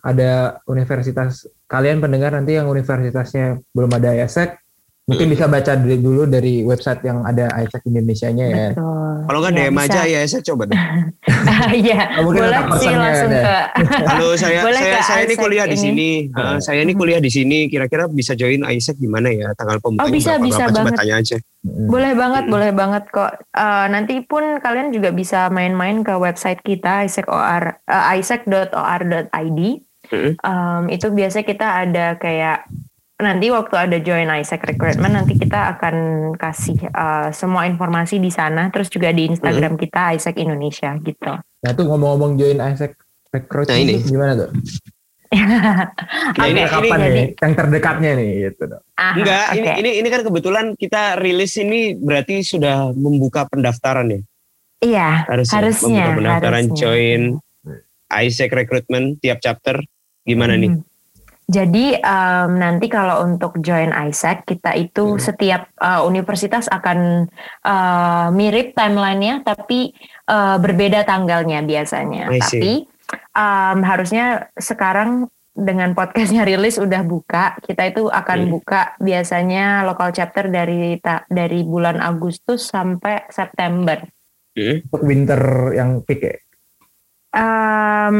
[0.04, 4.60] ada universitas kalian pendengar nanti yang universitasnya belum ada Isaac
[5.04, 8.68] Mungkin bisa baca dulu dari website yang ada Isaac Indonesia-nya ya.
[8.72, 9.16] Betul.
[9.24, 10.80] Kalau nggak Ya, DM aja ya, saya coba deh.
[11.64, 13.68] Iya, boleh sih langsung ada.
[13.70, 15.84] ke Kalau saya Boleh saya ke saya ini kuliah di ini.
[15.84, 16.10] sini.
[16.32, 17.68] Uh, saya ini kuliah di sini.
[17.68, 19.52] Kira-kira bisa join Isaac di mana ya?
[19.52, 20.46] Tanggal pembukanya Oh, bisa, berapa?
[20.48, 20.92] bisa Coba banget.
[20.96, 21.36] tanya aja.
[21.64, 23.32] Boleh banget, boleh banget kok.
[23.50, 29.60] Eh, nanti pun kalian juga bisa main-main ke website kita isaac.or eh, isaac.or.id.
[30.04, 30.32] Mm.
[30.36, 32.68] Em, itu biasa kita ada kayak
[33.14, 35.96] nanti waktu ada join Isaac recruitment nanti kita akan
[36.34, 41.30] kasih eh, semua informasi di sana terus juga di Instagram kita Isaac Indonesia gitu.
[41.38, 42.98] Nah tuh ngomong-ngomong join Isaac
[43.30, 43.98] Recruit Nah, ini.
[44.00, 44.50] gimana tuh?
[45.34, 47.26] Nah, ini- kapan jadi- nih?
[47.34, 48.82] Yang terdekatnya nih gitu dong.
[48.94, 49.74] Aha, Enggak, ini, oke.
[49.76, 54.20] ini ini kan kebetulan kita rilis ini berarti sudah membuka pendaftaran ya.
[54.78, 55.90] Iya, Harusnya, harusnya.
[56.04, 56.78] membuka pendaftaran harusnya.
[56.78, 57.20] join
[58.12, 59.82] Isaac recruitment tiap chapter
[60.22, 60.78] gimana nih?
[61.44, 65.20] Jadi em, nanti kalau untuk join Isaac kita itu Hmm.
[65.20, 67.28] setiap eh, universitas akan
[67.60, 69.92] eh, mirip timelinenya tapi
[70.24, 72.32] eh, berbeda tanggalnya biasanya.
[72.32, 72.88] Tapi
[73.30, 74.26] em, harusnya
[74.56, 78.50] sekarang dengan podcastnya rilis udah buka kita itu akan Hmm.
[78.50, 84.00] buka biasanya local chapter dari ta- dari bulan Agustus sampai September.
[84.56, 84.80] Hmm?
[84.88, 85.42] Untuk winter
[85.74, 86.34] yang peak ya.
[87.34, 88.18] Em,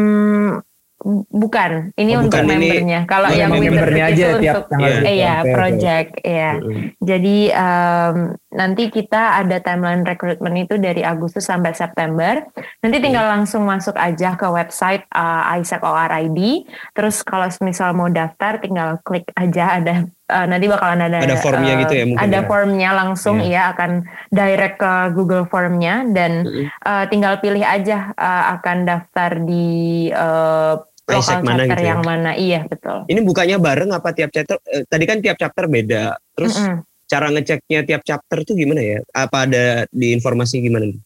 [1.29, 3.01] bukan, ini Oh, untuk bukan, ini- membernya.
[3.05, 5.03] Kalau yang membernya aja itu tiap untuk tanggal Iya.
[5.05, 6.51] Iya, project, iya.
[6.99, 8.17] Jadi em,
[8.51, 12.41] nanti kita ada timeline rekrutmen itu dari Agustus sampai September.
[12.81, 16.65] Nanti tinggal langsung masuk aja ke website uh, Isaac ORID.
[16.91, 19.95] Terus kalau misal mau daftar, tinggal klik aja ada.
[20.25, 22.47] eh, nanti bakalan ada Ada formnya eh, gitu ya mungkin Ada ya?
[22.49, 23.53] formnya langsung Iya.
[23.53, 23.91] ya akan
[24.31, 26.49] direct ke Google Formnya dan
[26.81, 29.67] eh, tinggal pilih aja eh, akan daftar di
[30.09, 30.75] eh,
[31.07, 31.89] Isaac lokal mana chapter gitu ya?
[31.91, 32.31] yang mana.
[32.33, 32.99] Iya betul.
[33.07, 34.57] Ini bukanya bareng apa tiap chapter?
[34.65, 36.05] eh, tadi kan tiap chapter beda.
[36.33, 36.81] Terus Mm-mm.
[37.05, 38.99] cara ngeceknya tiap chapter tuh gimana ya?
[39.13, 40.89] Apa ada di informasi gimana?
[40.89, 41.01] nih?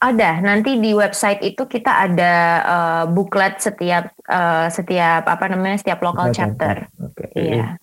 [0.00, 6.00] Ada, nanti di website itu kita ada eh, booklet setiap eh, setiap apa namanya setiap
[6.00, 6.74] local Oke, chapter.
[6.98, 7.24] Oke.
[7.34, 7.76] Iya.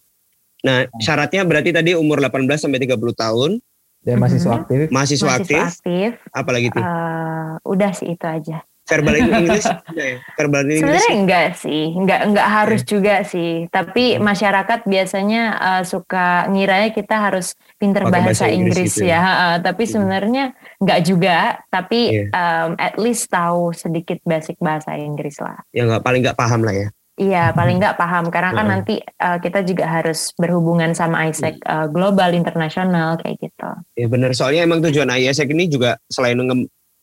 [0.62, 3.58] Nah, syaratnya berarti tadi umur 18 sampai 30 tahun,
[4.02, 4.60] Dan mahasiswa Mhm.
[4.60, 4.80] aktif.
[4.90, 6.12] mahasiswa, Mahasiswa aktif, aktif.
[6.34, 6.82] apalagi tuh?
[6.82, 8.66] eh, udah sih itu aja.
[8.92, 10.18] Verbal English udah ya?
[10.36, 10.80] Verbal English.
[10.84, 13.52] Sebenarnya enggak sih, enggak enggak harus juga sih.
[13.72, 14.28] Tapi Hmm.
[14.28, 19.16] masyarakat biasanya eh, suka ngiranya kita harus pinter bahasa, bahasa Inggris Inggris, gitu ya.
[19.16, 19.22] ya.
[19.24, 19.92] eh, tapi Hmm.
[19.96, 20.44] sebenarnya
[20.78, 21.38] enggak juga.
[21.72, 22.26] Tapi Iya.
[22.30, 25.64] em, at least tahu sedikit basic bahasa Inggris lah.
[25.72, 26.90] Ya nggak paling nggak paham lah ya.
[27.22, 28.72] Iya, paling nggak paham karena kan Heeh.
[28.74, 33.70] nanti uh, kita juga harus berhubungan sama ISEC uh, global internasional kayak gitu.
[33.94, 36.40] Ya benar, soalnya emang tujuan ISEC ini juga selain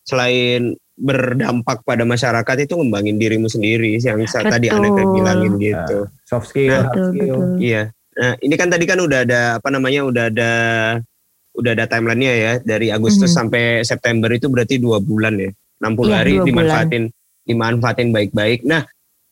[0.02, 4.82] selain berdampak pada masyarakat itu ngembangin dirimu sendiri yang sa- tadi Betul.
[4.82, 5.98] Aneka bilangin gitu.
[6.22, 7.36] Soft skill, Nah, hard skill.
[7.56, 7.82] Iya.
[8.12, 10.52] Nah, ini kan tadi kan udah ada apa namanya udah ada
[11.54, 13.36] udah ada timelinenya ya dari Agustus Mhm.
[13.36, 15.50] sampai September itu berarti dua bulan ya.
[15.78, 16.46] 60 Iya, hari dua bulan.
[16.48, 17.04] dimanfaatin
[17.44, 18.60] dimanfaatin baik-baik.
[18.62, 18.82] Nah,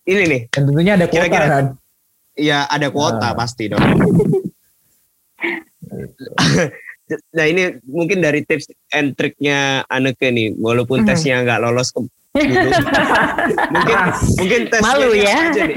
[0.04, 1.66] ini nih Dan tentunya ada kuota Kira-kira- kan.
[2.32, 3.34] ya ada kuota Ah.
[3.34, 3.82] pasti dong.
[7.30, 11.06] nah ini mungkin dari tips and triknya Aneke nih, walaupun Mhm.
[11.06, 12.02] tesnya nggak lolos ke
[13.72, 13.96] mungkin
[14.36, 15.32] mungkin tesnya Malu ya.
[15.48, 15.76] aja nih.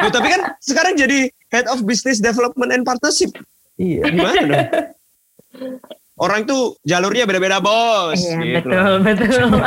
[0.00, 3.30] Loh, tapi kan sekarang jadi head of business development and partnership
[3.74, 4.02] Iya.
[4.08, 4.66] gimana dong?
[6.14, 8.14] Orang tuh jalurnya beda-beda bos.
[8.16, 8.70] Iya, gitu.
[8.70, 9.50] betul, betul.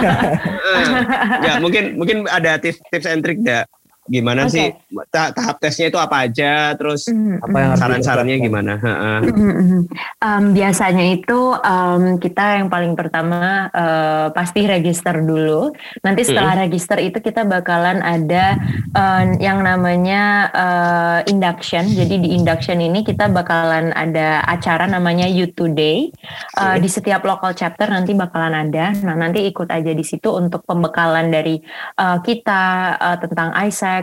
[1.43, 3.63] Ya mungkin mungkin ada tips tips and trick dah.
[4.07, 4.55] Gimana Oke.
[4.55, 4.67] sih
[5.11, 6.71] ta- tahap tesnya itu apa aja?
[6.79, 8.73] Terus Mm, Apa yang saran-sarannya gimana?
[8.79, 9.19] Heeh.
[9.31, 9.81] Mm-mm.
[10.19, 15.71] Em, biasanya itu em, kita yang paling pertama eh, pasti register dulu.
[16.03, 18.55] Nanti setelah register itu kita bakalan ada
[18.91, 21.83] em, yang namanya eh, induction.
[21.87, 26.11] Jadi di induction ini kita bakalan ada acara namanya You Today.
[26.57, 28.95] Eh, di setiap local chapter nanti bakalan ada.
[29.03, 31.59] Nah nanti ikut aja di situ untuk pembekalan dari
[31.95, 32.61] eh, kita
[32.99, 33.51] eh, tentang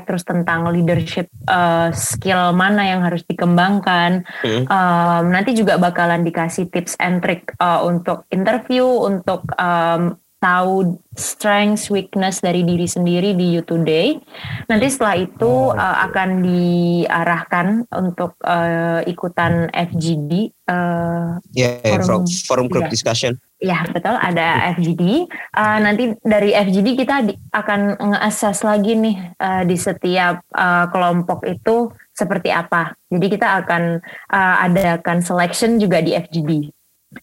[0.02, 4.26] Terus tentang leadership eh, skill mana yang harus dikembangkan.
[4.42, 4.64] Hmm.
[4.66, 11.88] Um, nanti juga bakalan dikasih tips and trick uh, untuk interview, untuk um, tahu strengths,
[11.88, 14.20] weakness dari diri sendiri di You Today.
[14.68, 20.52] Nanti setelah itu Oh, uh, akan diarahkan untuk uh, ikutan FGD.
[20.68, 22.92] Uh, ya, forum, Forum- forum group iya.
[22.92, 23.32] discussion.
[23.64, 25.24] ya betul, ada FGD.
[25.56, 31.48] Uh, nanti dari FGD kita di- akan nge-assess lagi nih uh, di setiap uh, kelompok
[31.48, 32.92] itu seperti apa.
[33.08, 36.68] Jadi kita akan uh, adakan selection juga di FGD.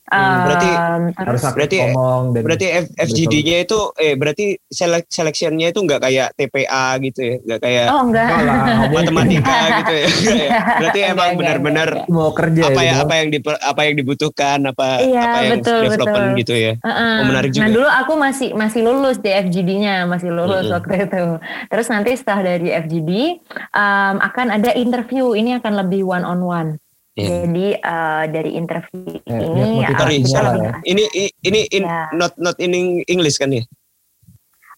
[0.07, 5.67] Hmm, berarti- Um, harus berarti- ngomong dan Berarti F- FGD-nya itu eh berarti selek seleksiannya
[5.69, 8.27] itu nggak kayak TPA gitu ya, nggak kayak oh enggak.
[8.27, 10.07] Enggak lah, matematika gitu ya.
[10.31, 10.49] Ya?
[10.81, 12.81] Berarti Enggak, emang enggak, benar-benar enggak, mau kerja apa gitu.
[12.83, 16.39] ya apa yang di apa yang dibutuhkan apa Iya, apa yang betul, development betul.
[16.41, 16.73] gitu ya.
[16.77, 17.13] Heeh.
[17.13, 17.61] Oh, menarik juga.
[17.61, 20.75] Nah dulu aku masih masih lulus di FGD-nya, masih lulus Mm-mm.
[20.75, 21.23] waktu itu.
[21.67, 23.11] Terus nanti setelah dari FGD
[23.71, 25.31] um, akan ada interview.
[25.31, 26.69] Ini akan lebih one on one.
[27.11, 27.43] Iya.
[27.43, 30.73] Jadi uh, dari interview Ya, ini uh, Sorry, kita lebih ya.
[30.87, 31.03] Ini
[31.43, 32.07] ini in, Ya.
[32.15, 32.71] not not in
[33.03, 33.67] English kan ya?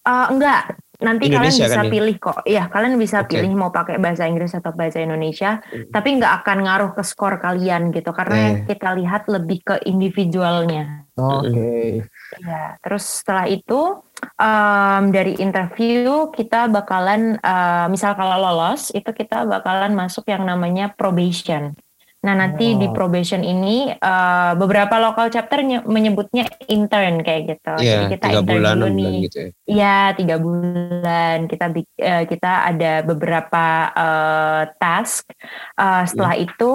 [0.04, 1.94] Uh, enggak, nanti Indonesia kalian bisa kan ya?
[1.94, 2.40] pilih kok.
[2.44, 3.38] Iya, kalian bisa Oke.
[3.38, 5.88] pilih mau pakai bahasa Inggris atau bahasa Indonesia, Hmm.
[5.94, 8.44] tapi nggak akan ngaruh ke skor kalian gitu karena Eh.
[8.44, 11.06] yang kita lihat lebih ke individualnya.
[11.16, 12.04] Oke.
[12.42, 14.02] Ya, terus setelah itu
[14.36, 20.90] em, dari interview kita bakalan eh, misal kalau lolos itu kita bakalan masuk yang namanya
[20.92, 21.78] probation.
[22.24, 22.94] Nah nanti di Oh.
[22.94, 27.74] probation ini eh, beberapa local chapter nye- menyebutnya intern kayak gitu.
[27.76, 29.14] Jadi Iya, kita tiga intern bulan, dulu nih.
[29.22, 29.50] gitu ya.
[29.66, 35.28] Iya tiga bulan kita bik- eh, kita ada beberapa eh, task.
[35.76, 36.46] Eh, setelah Hmm.
[36.46, 36.72] itu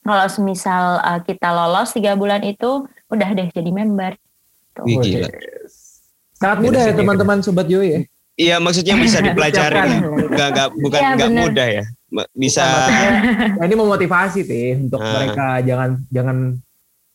[0.00, 2.70] kalau semisal eh, kita lolos tiga bulan itu
[3.08, 4.14] udah deh jadi member.
[4.72, 4.84] Tuh.
[4.84, 5.10] Wih, Oke.
[5.10, 5.28] gila.
[6.32, 8.00] Sangat mudah ya teman-teman sobat Joy ya.
[8.38, 9.74] Iya, maksudnya bisa dipelajari.
[9.74, 10.30] Siapkan.
[10.30, 11.42] Enggak enggak bukan Iya, enggak benar.
[11.42, 11.84] mudah ya.
[12.32, 12.64] Bisa
[13.58, 15.12] nah ini memotivasi sih untuk Ah.
[15.14, 16.36] mereka jangan jangan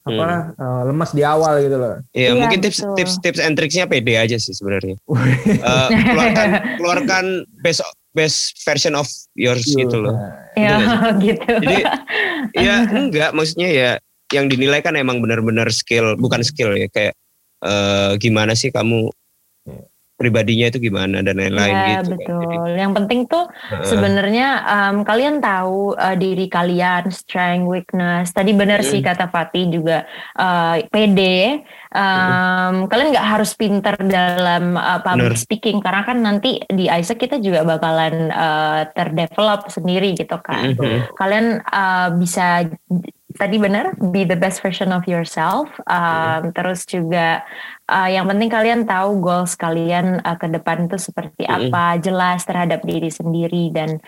[0.03, 1.95] apa eh, lemas di awal gitu loh.
[2.11, 2.95] Iya, Iya, mungkin tips betul.
[2.99, 4.99] tips tips and tricksnya pede aja sih sebenarnya.
[5.47, 7.25] Eh, keluarkan keluarkan
[7.59, 10.13] best best version of yours gitu loh.
[10.53, 11.43] Ya Betul gitu.
[11.47, 11.77] Jadi
[12.53, 13.91] ya enggak maksudnya ya
[14.29, 17.15] yang dinilai kan emang benar-benar skill bukan skill ya kayak
[17.63, 19.07] eh, gimana sih kamu
[20.13, 21.93] pribadinya itu gimana dan lain-lain ya gitu.
[21.95, 22.05] kan.
[22.15, 22.41] betul.
[22.63, 28.29] Jadi, Yang penting tuh eh, sebenarnya em, kalian tahu eh, diri kalian, strength, weakness.
[28.29, 29.05] Tadi benar sih Mm.
[29.05, 31.65] kata Fatih juga eh, pede.
[31.89, 35.41] Em, Kalian nggak harus pinter dalam eh, public Benar.
[35.41, 40.73] speaking karena kan nanti di Isaac kita juga bakalan eh, terdevelop sendiri gitu kan.
[40.73, 41.15] mhm.
[41.15, 42.67] kalian uh, bisa
[43.33, 47.41] tadi benar be the best version of yourself um, terus juga
[47.93, 52.81] uh, yang penting kalian tahu goals kalian uh, ke depan itu seperti apa jelas terhadap
[52.81, 54.01] diri sendiri dan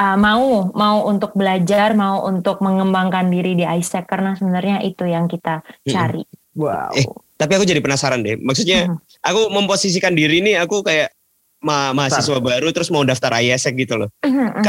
[0.00, 5.28] uh, mau mau untuk belajar mau untuk mengembangkan diri di Isaac karena sebenarnya itu yang
[5.28, 6.24] kita cari
[6.58, 6.90] Wow.
[6.90, 7.06] Eh,
[7.38, 8.34] Tapi aku jadi penasaran deh.
[8.34, 8.98] Maksudnya Mhm.
[9.22, 11.14] aku memposisikan diri nih aku kayak
[11.62, 14.10] ma mahasiswa baru terus mau daftar IESEC gitu loh.
[14.26, 14.66] Mhm.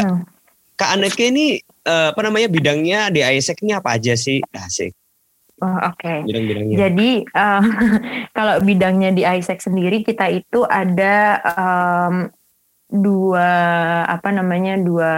[0.78, 4.38] Kak Aneke ini eh, apa namanya bidangnya di IESEC ini apa aja sih?
[4.54, 4.94] Asik
[5.60, 6.24] Oh, Oke.
[6.24, 6.76] bidang-bidangnya.
[6.76, 7.64] Jadi eh,
[8.38, 12.16] kalau bidangnya di Isaac sendiri kita itu ada em,
[12.90, 13.50] dua
[14.10, 15.14] apa namanya dua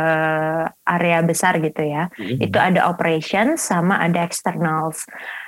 [0.84, 2.12] area besar gitu ya.
[2.19, 2.43] Mhm.
[2.43, 5.08] Itu ada operations sama ada externals.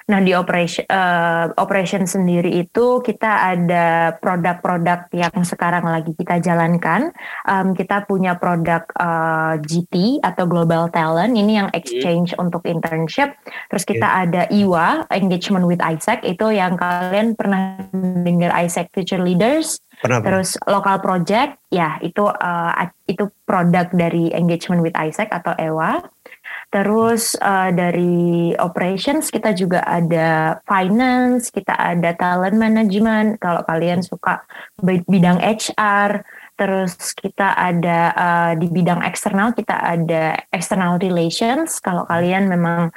[0.10, 7.14] Nah di operation eh, operation sendiri itu kita ada produk-produk yang sekarang lagi kita jalankan.
[7.46, 13.38] Em, kita punya produk eh, GT atau Global Talent ini yang exchange untuk internship.
[13.70, 17.78] Terus kita ada IWA Engagement with Isaac itu yang kalian pernah
[18.24, 19.84] dengar Isaac Future Leaders.
[20.00, 20.40] Pernah pernah.
[20.40, 22.74] Terus local project, ya itu uh,
[23.10, 26.04] itu produk dari engagement with Isaac atau EWA.
[26.74, 33.38] Terus uh, dari operations kita juga ada finance, kita ada talent management.
[33.38, 34.42] Kalau kalian suka
[34.82, 36.26] bi- bidang HR,
[36.58, 41.78] terus kita ada uh, di bidang eksternal kita ada external relations.
[41.78, 42.90] Kalau kalian memang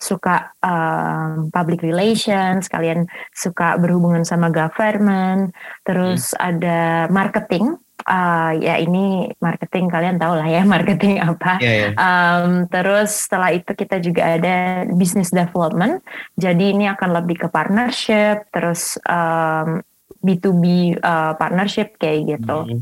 [0.00, 3.04] suka um, public relations, kalian
[3.36, 5.52] suka berhubungan sama government,
[5.84, 7.76] terus ada marketing.
[8.08, 11.60] Uh, ya ini marketing kalian tahu lah ya marketing apa.
[11.60, 11.88] Iya, iya.
[12.00, 16.00] Um, terus setelah itu kita juga ada business development.
[16.40, 19.84] Jadi ini akan lebih ke partnership, terus um,
[20.24, 22.58] B2B uh, partnership kayak gitu.
[22.64, 22.80] Mhm.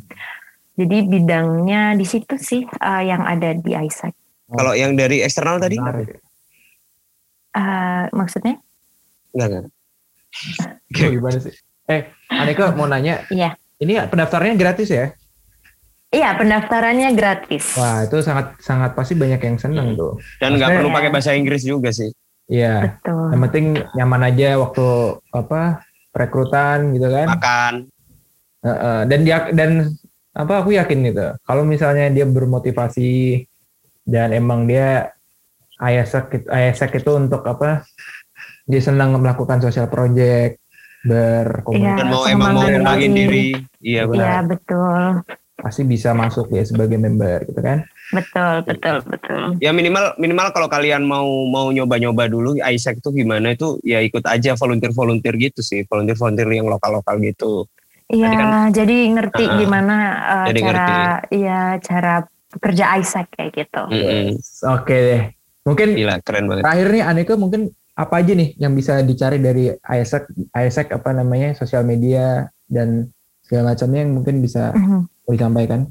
[0.76, 4.14] Jadi bidangnya di situ sih uh, yang ada di Isaac.
[4.46, 5.74] Kalau yang dari eksternal tadi?
[7.56, 8.60] Uh, maksudnya?
[9.34, 9.64] Enggak, enggak.
[11.02, 11.54] Oh, gimana sih?
[11.88, 13.24] Eh, Aneka mau nanya.
[13.32, 13.56] Iya.
[13.76, 15.12] Ini pendaftarannya gratis ya?
[16.08, 17.76] Iya pendaftarannya gratis.
[17.76, 19.98] Wah, itu sangat sangat pasti banyak yang seneng Hmm.
[19.98, 20.12] tuh.
[20.40, 22.08] Dan nggak perlu pakai bahasa Inggris juga sih.
[22.46, 22.94] Iya.
[23.02, 23.34] Betul.
[23.34, 23.66] Yang penting
[23.98, 24.86] nyaman aja waktu
[25.34, 25.82] apa
[26.14, 27.26] rekrutan gitu kan.
[27.26, 27.74] Makan.
[28.64, 29.70] Heeh, dan dia dan
[30.32, 31.26] apa aku yakin gitu.
[31.42, 33.44] Kalau misalnya dia bermotivasi
[34.06, 35.10] dan emang dia
[35.76, 37.84] ISEC ISEC itu untuk apa?
[38.66, 40.58] Dia senang melakukan sosial project,
[41.06, 43.24] berkomunikasi, Iya, Dan mau emang mau ngembangin diri.
[43.24, 43.46] diri.
[43.80, 44.26] Iya benar.
[44.26, 45.02] Iya betul.
[45.56, 47.80] pasti bisa masuk ya sebagai member gitu kan.
[48.08, 49.42] Betul, betul, betul.
[49.58, 54.20] Ya minimal minimal kalau kalian mau mau nyoba-nyoba dulu Isaac tuh gimana itu ya ikut
[54.22, 57.64] aja volunteer-volunteer gitu sih, volunteer-volunteer yang lokal-lokal gitu.
[58.06, 59.58] Iya, kan- jadi ngerti Uh-uh.
[59.58, 61.34] gimana uh, Jadi cara ngerti.
[61.34, 62.14] iya cara
[62.56, 63.82] kerja Isaac kayak gitu.
[63.88, 64.26] Mm-mm.
[64.70, 65.22] Oke deh.
[65.64, 66.62] Mungkin Gila keren banget.
[66.62, 71.56] terakhir nih Aneka mungkin apa aja nih yang bisa dicari dari Isaac Isaac apa namanya
[71.56, 73.08] sosial media dan
[73.40, 75.08] segala macamnya yang mungkin bisa Mhm.
[75.32, 75.88] disampaikan.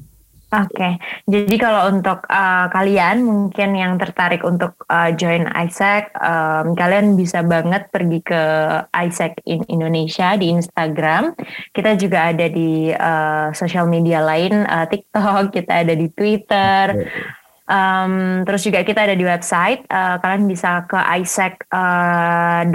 [0.53, 7.18] Oke, jadi kalau untuk uh, kalian mungkin yang tertarik untuk uh, join Isaac, um, kalian
[7.20, 8.41] bisa banget pergi ke
[8.93, 11.36] Isaac in Indonesia di Instagram.
[11.76, 17.10] Kita juga ada di uh, sosial media lain, uh, TikTok, kita ada di Twitter.
[17.66, 19.89] Um, terus juga kita ada di website.
[19.89, 22.70] Uh, kalian bisa ke isaac.or.id.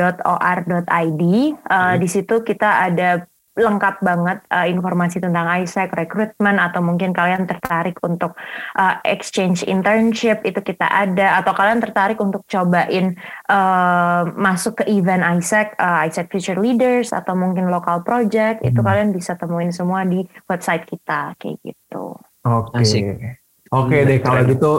[1.70, 3.22] Uh, Di situ kita ada
[3.58, 8.38] lengkap banget uh, informasi tentang Isaac, rekrutmen atau mungkin kalian tertarik untuk
[8.78, 13.18] uh, exchange internship itu kita ada atau kalian tertarik untuk cobain
[13.50, 18.86] uh, masuk ke event Isaac, uh, Isaac Future Leaders atau mungkin local project itu Hmm.
[18.86, 22.16] kalian bisa temuin semua di website kita kayak gitu.
[22.46, 22.80] Oke.
[22.80, 23.39] Asik.
[23.70, 24.72] Oke Hmm, deh kalau gitu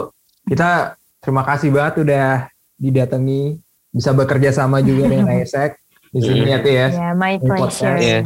[0.44, 2.26] kita terima kasih banget udah
[2.76, 3.56] didatangi
[3.92, 5.80] bisa bekerja sama juga dengan Isaac
[6.12, 6.88] di sini ya ya.
[6.92, 7.96] Ya, my pleasure.
[7.96, 8.20] Iya.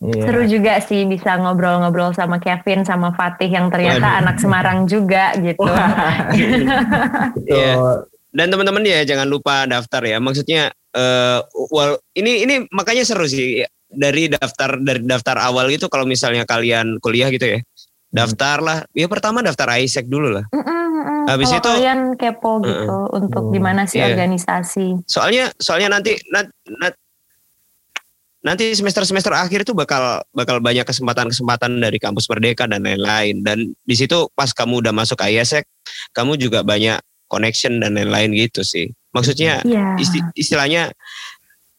[0.00, 0.22] Iya.
[0.28, 4.20] Seru juga sih bisa ngobrol-ngobrol sama Kevin sama Fatih yang ternyata Waduh.
[4.24, 5.62] anak Semarang juga gitu.
[6.36, 6.80] Iya.
[7.36, 8.08] Betul.
[8.36, 10.20] Dan teman-teman ya jangan lupa daftar ya.
[10.20, 11.38] Maksudnya eh
[11.72, 17.00] wal ini ini makanya seru sih dari daftar dari daftar awal gitu kalau misalnya kalian
[17.00, 17.58] kuliah gitu ya.
[18.10, 18.86] Daftarlah.
[18.94, 20.46] Ya pertama daftar Isaac dulu lah.
[20.50, 21.26] Mm-mm.
[21.26, 24.14] Habis Kalau itu- kalian kepo gitu untuk Oh, gimana sih iya.
[24.14, 25.02] organisasi.
[25.04, 26.14] Soalnya soalnya nanti
[28.46, 33.94] nanti semester-semester akhir itu bakal bakal banyak kesempatan-kesempatan dari kampus Merdeka dan lain-lain dan di
[33.98, 35.66] situ pas kamu udah masuk ke ISEC
[36.14, 38.94] kamu juga banyak connection dan lain-lain gitu sih.
[39.10, 40.94] Maksudnya Iya, isti- istilahnya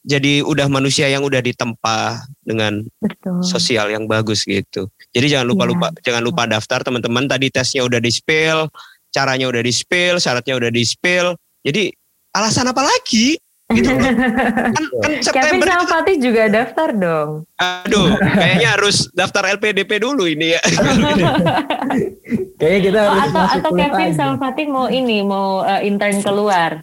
[0.08, 3.44] jadi udah manusia yang udah ditempa dengan betul.
[3.44, 4.88] sosial yang bagus gitu.
[5.12, 5.72] Jadi jangan lupa Iya.
[5.76, 8.72] lupa jangan lupa daftar teman-teman tadi tesnya udah di spill,
[9.12, 11.36] caranya udah di spill, syaratnya udah di spill.
[11.60, 11.92] Jadi
[12.32, 13.36] alasan apa lagi?
[13.68, 13.84] Gitu.
[13.92, 17.44] kan, kan Kevin September sama Fatih juga daftar dong.
[17.60, 20.62] aduh kayaknya harus daftar LPDP dulu ini ya.
[22.58, 25.82] Kayaknya kita Oh, harus atau masuk atau kuliah Kevin sama Fatih mau ini mau uh,
[25.84, 26.82] intern keluar.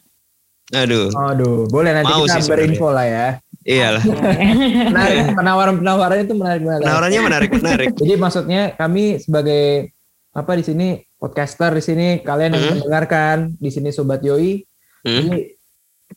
[0.73, 3.29] Aduh, Aduh, boleh nanti Mau kita berinfo lah ya.
[3.63, 4.01] iyalah.
[4.93, 6.81] Menarik, penawaran-penawaran itu menarik banget.
[6.83, 7.89] Penawarannya menarik menarik.
[8.01, 9.93] Jadi maksudnya kami sebagai
[10.33, 12.73] apa di sini podcaster di sini kalian yang Hmm.
[12.79, 14.61] mendengarkan di sini sobat Yoi,
[15.01, 15.53] Hmm, jadi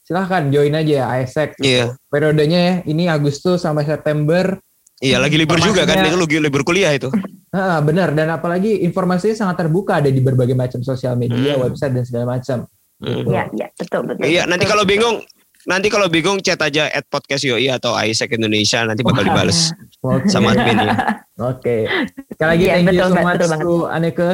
[0.02, 1.60] silahkan join aja ISEC.
[1.60, 4.56] Iya, Periodenya ya ini Agustus sampai September.
[4.98, 7.12] iya lagi libur juga kan, itu lagi libur kuliah itu.
[7.50, 11.64] Ah, benar dan apalagi informasinya sangat terbuka ada di berbagai macam sosial media, Hmm.
[11.64, 12.66] website dan segala macam.
[12.98, 13.24] Hmm.
[13.24, 14.24] Iya, iya, betul betul.
[14.24, 14.94] Iya, betul, nanti kalau betul.
[14.94, 15.16] bingung
[15.64, 19.70] nanti kalau bingung chat aja at podcast yoi atau Isaac Indonesia nanti bakal dibales
[20.00, 20.26] Oke.
[20.26, 20.94] sama admin ya.
[21.38, 21.86] Oke.
[22.32, 23.60] Sekali lagi Iya, thank you betul, so betul much banget.
[23.60, 24.30] to Aneka.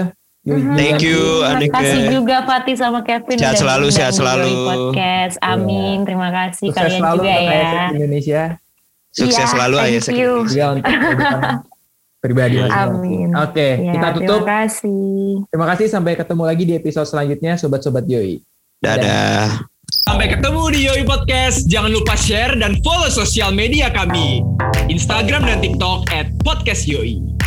[0.76, 1.72] Thank you, Terima Anike.
[1.74, 4.52] kasih juga Fatih sama Kevin Sehat selalu, sehat selalu.
[4.66, 5.36] Podcast.
[5.40, 6.04] Amin.
[6.04, 7.56] Terima kasih Sukses kalian selalu juga untuk ya.
[7.56, 8.42] ISEC Indonesia
[9.10, 10.32] Sukses Iya, selalu thank Isaac you.
[10.38, 10.68] Indonesia.
[10.80, 11.42] kehidupan
[12.20, 12.56] pribadi.
[12.62, 13.28] Amin.
[13.34, 14.42] Oke, Ya, kita tutup.
[14.42, 15.16] Terima kasih.
[15.48, 18.44] Terima kasih sampai ketemu lagi di episode selanjutnya sobat-sobat Yoi.
[18.84, 19.64] Dadah.
[20.04, 21.72] Sampai ketemu di Yoi Podcast.
[21.72, 24.44] Jangan lupa share dan follow sosial media kami.
[24.92, 27.43] Instagram dan TikTok at Podcast Yoi.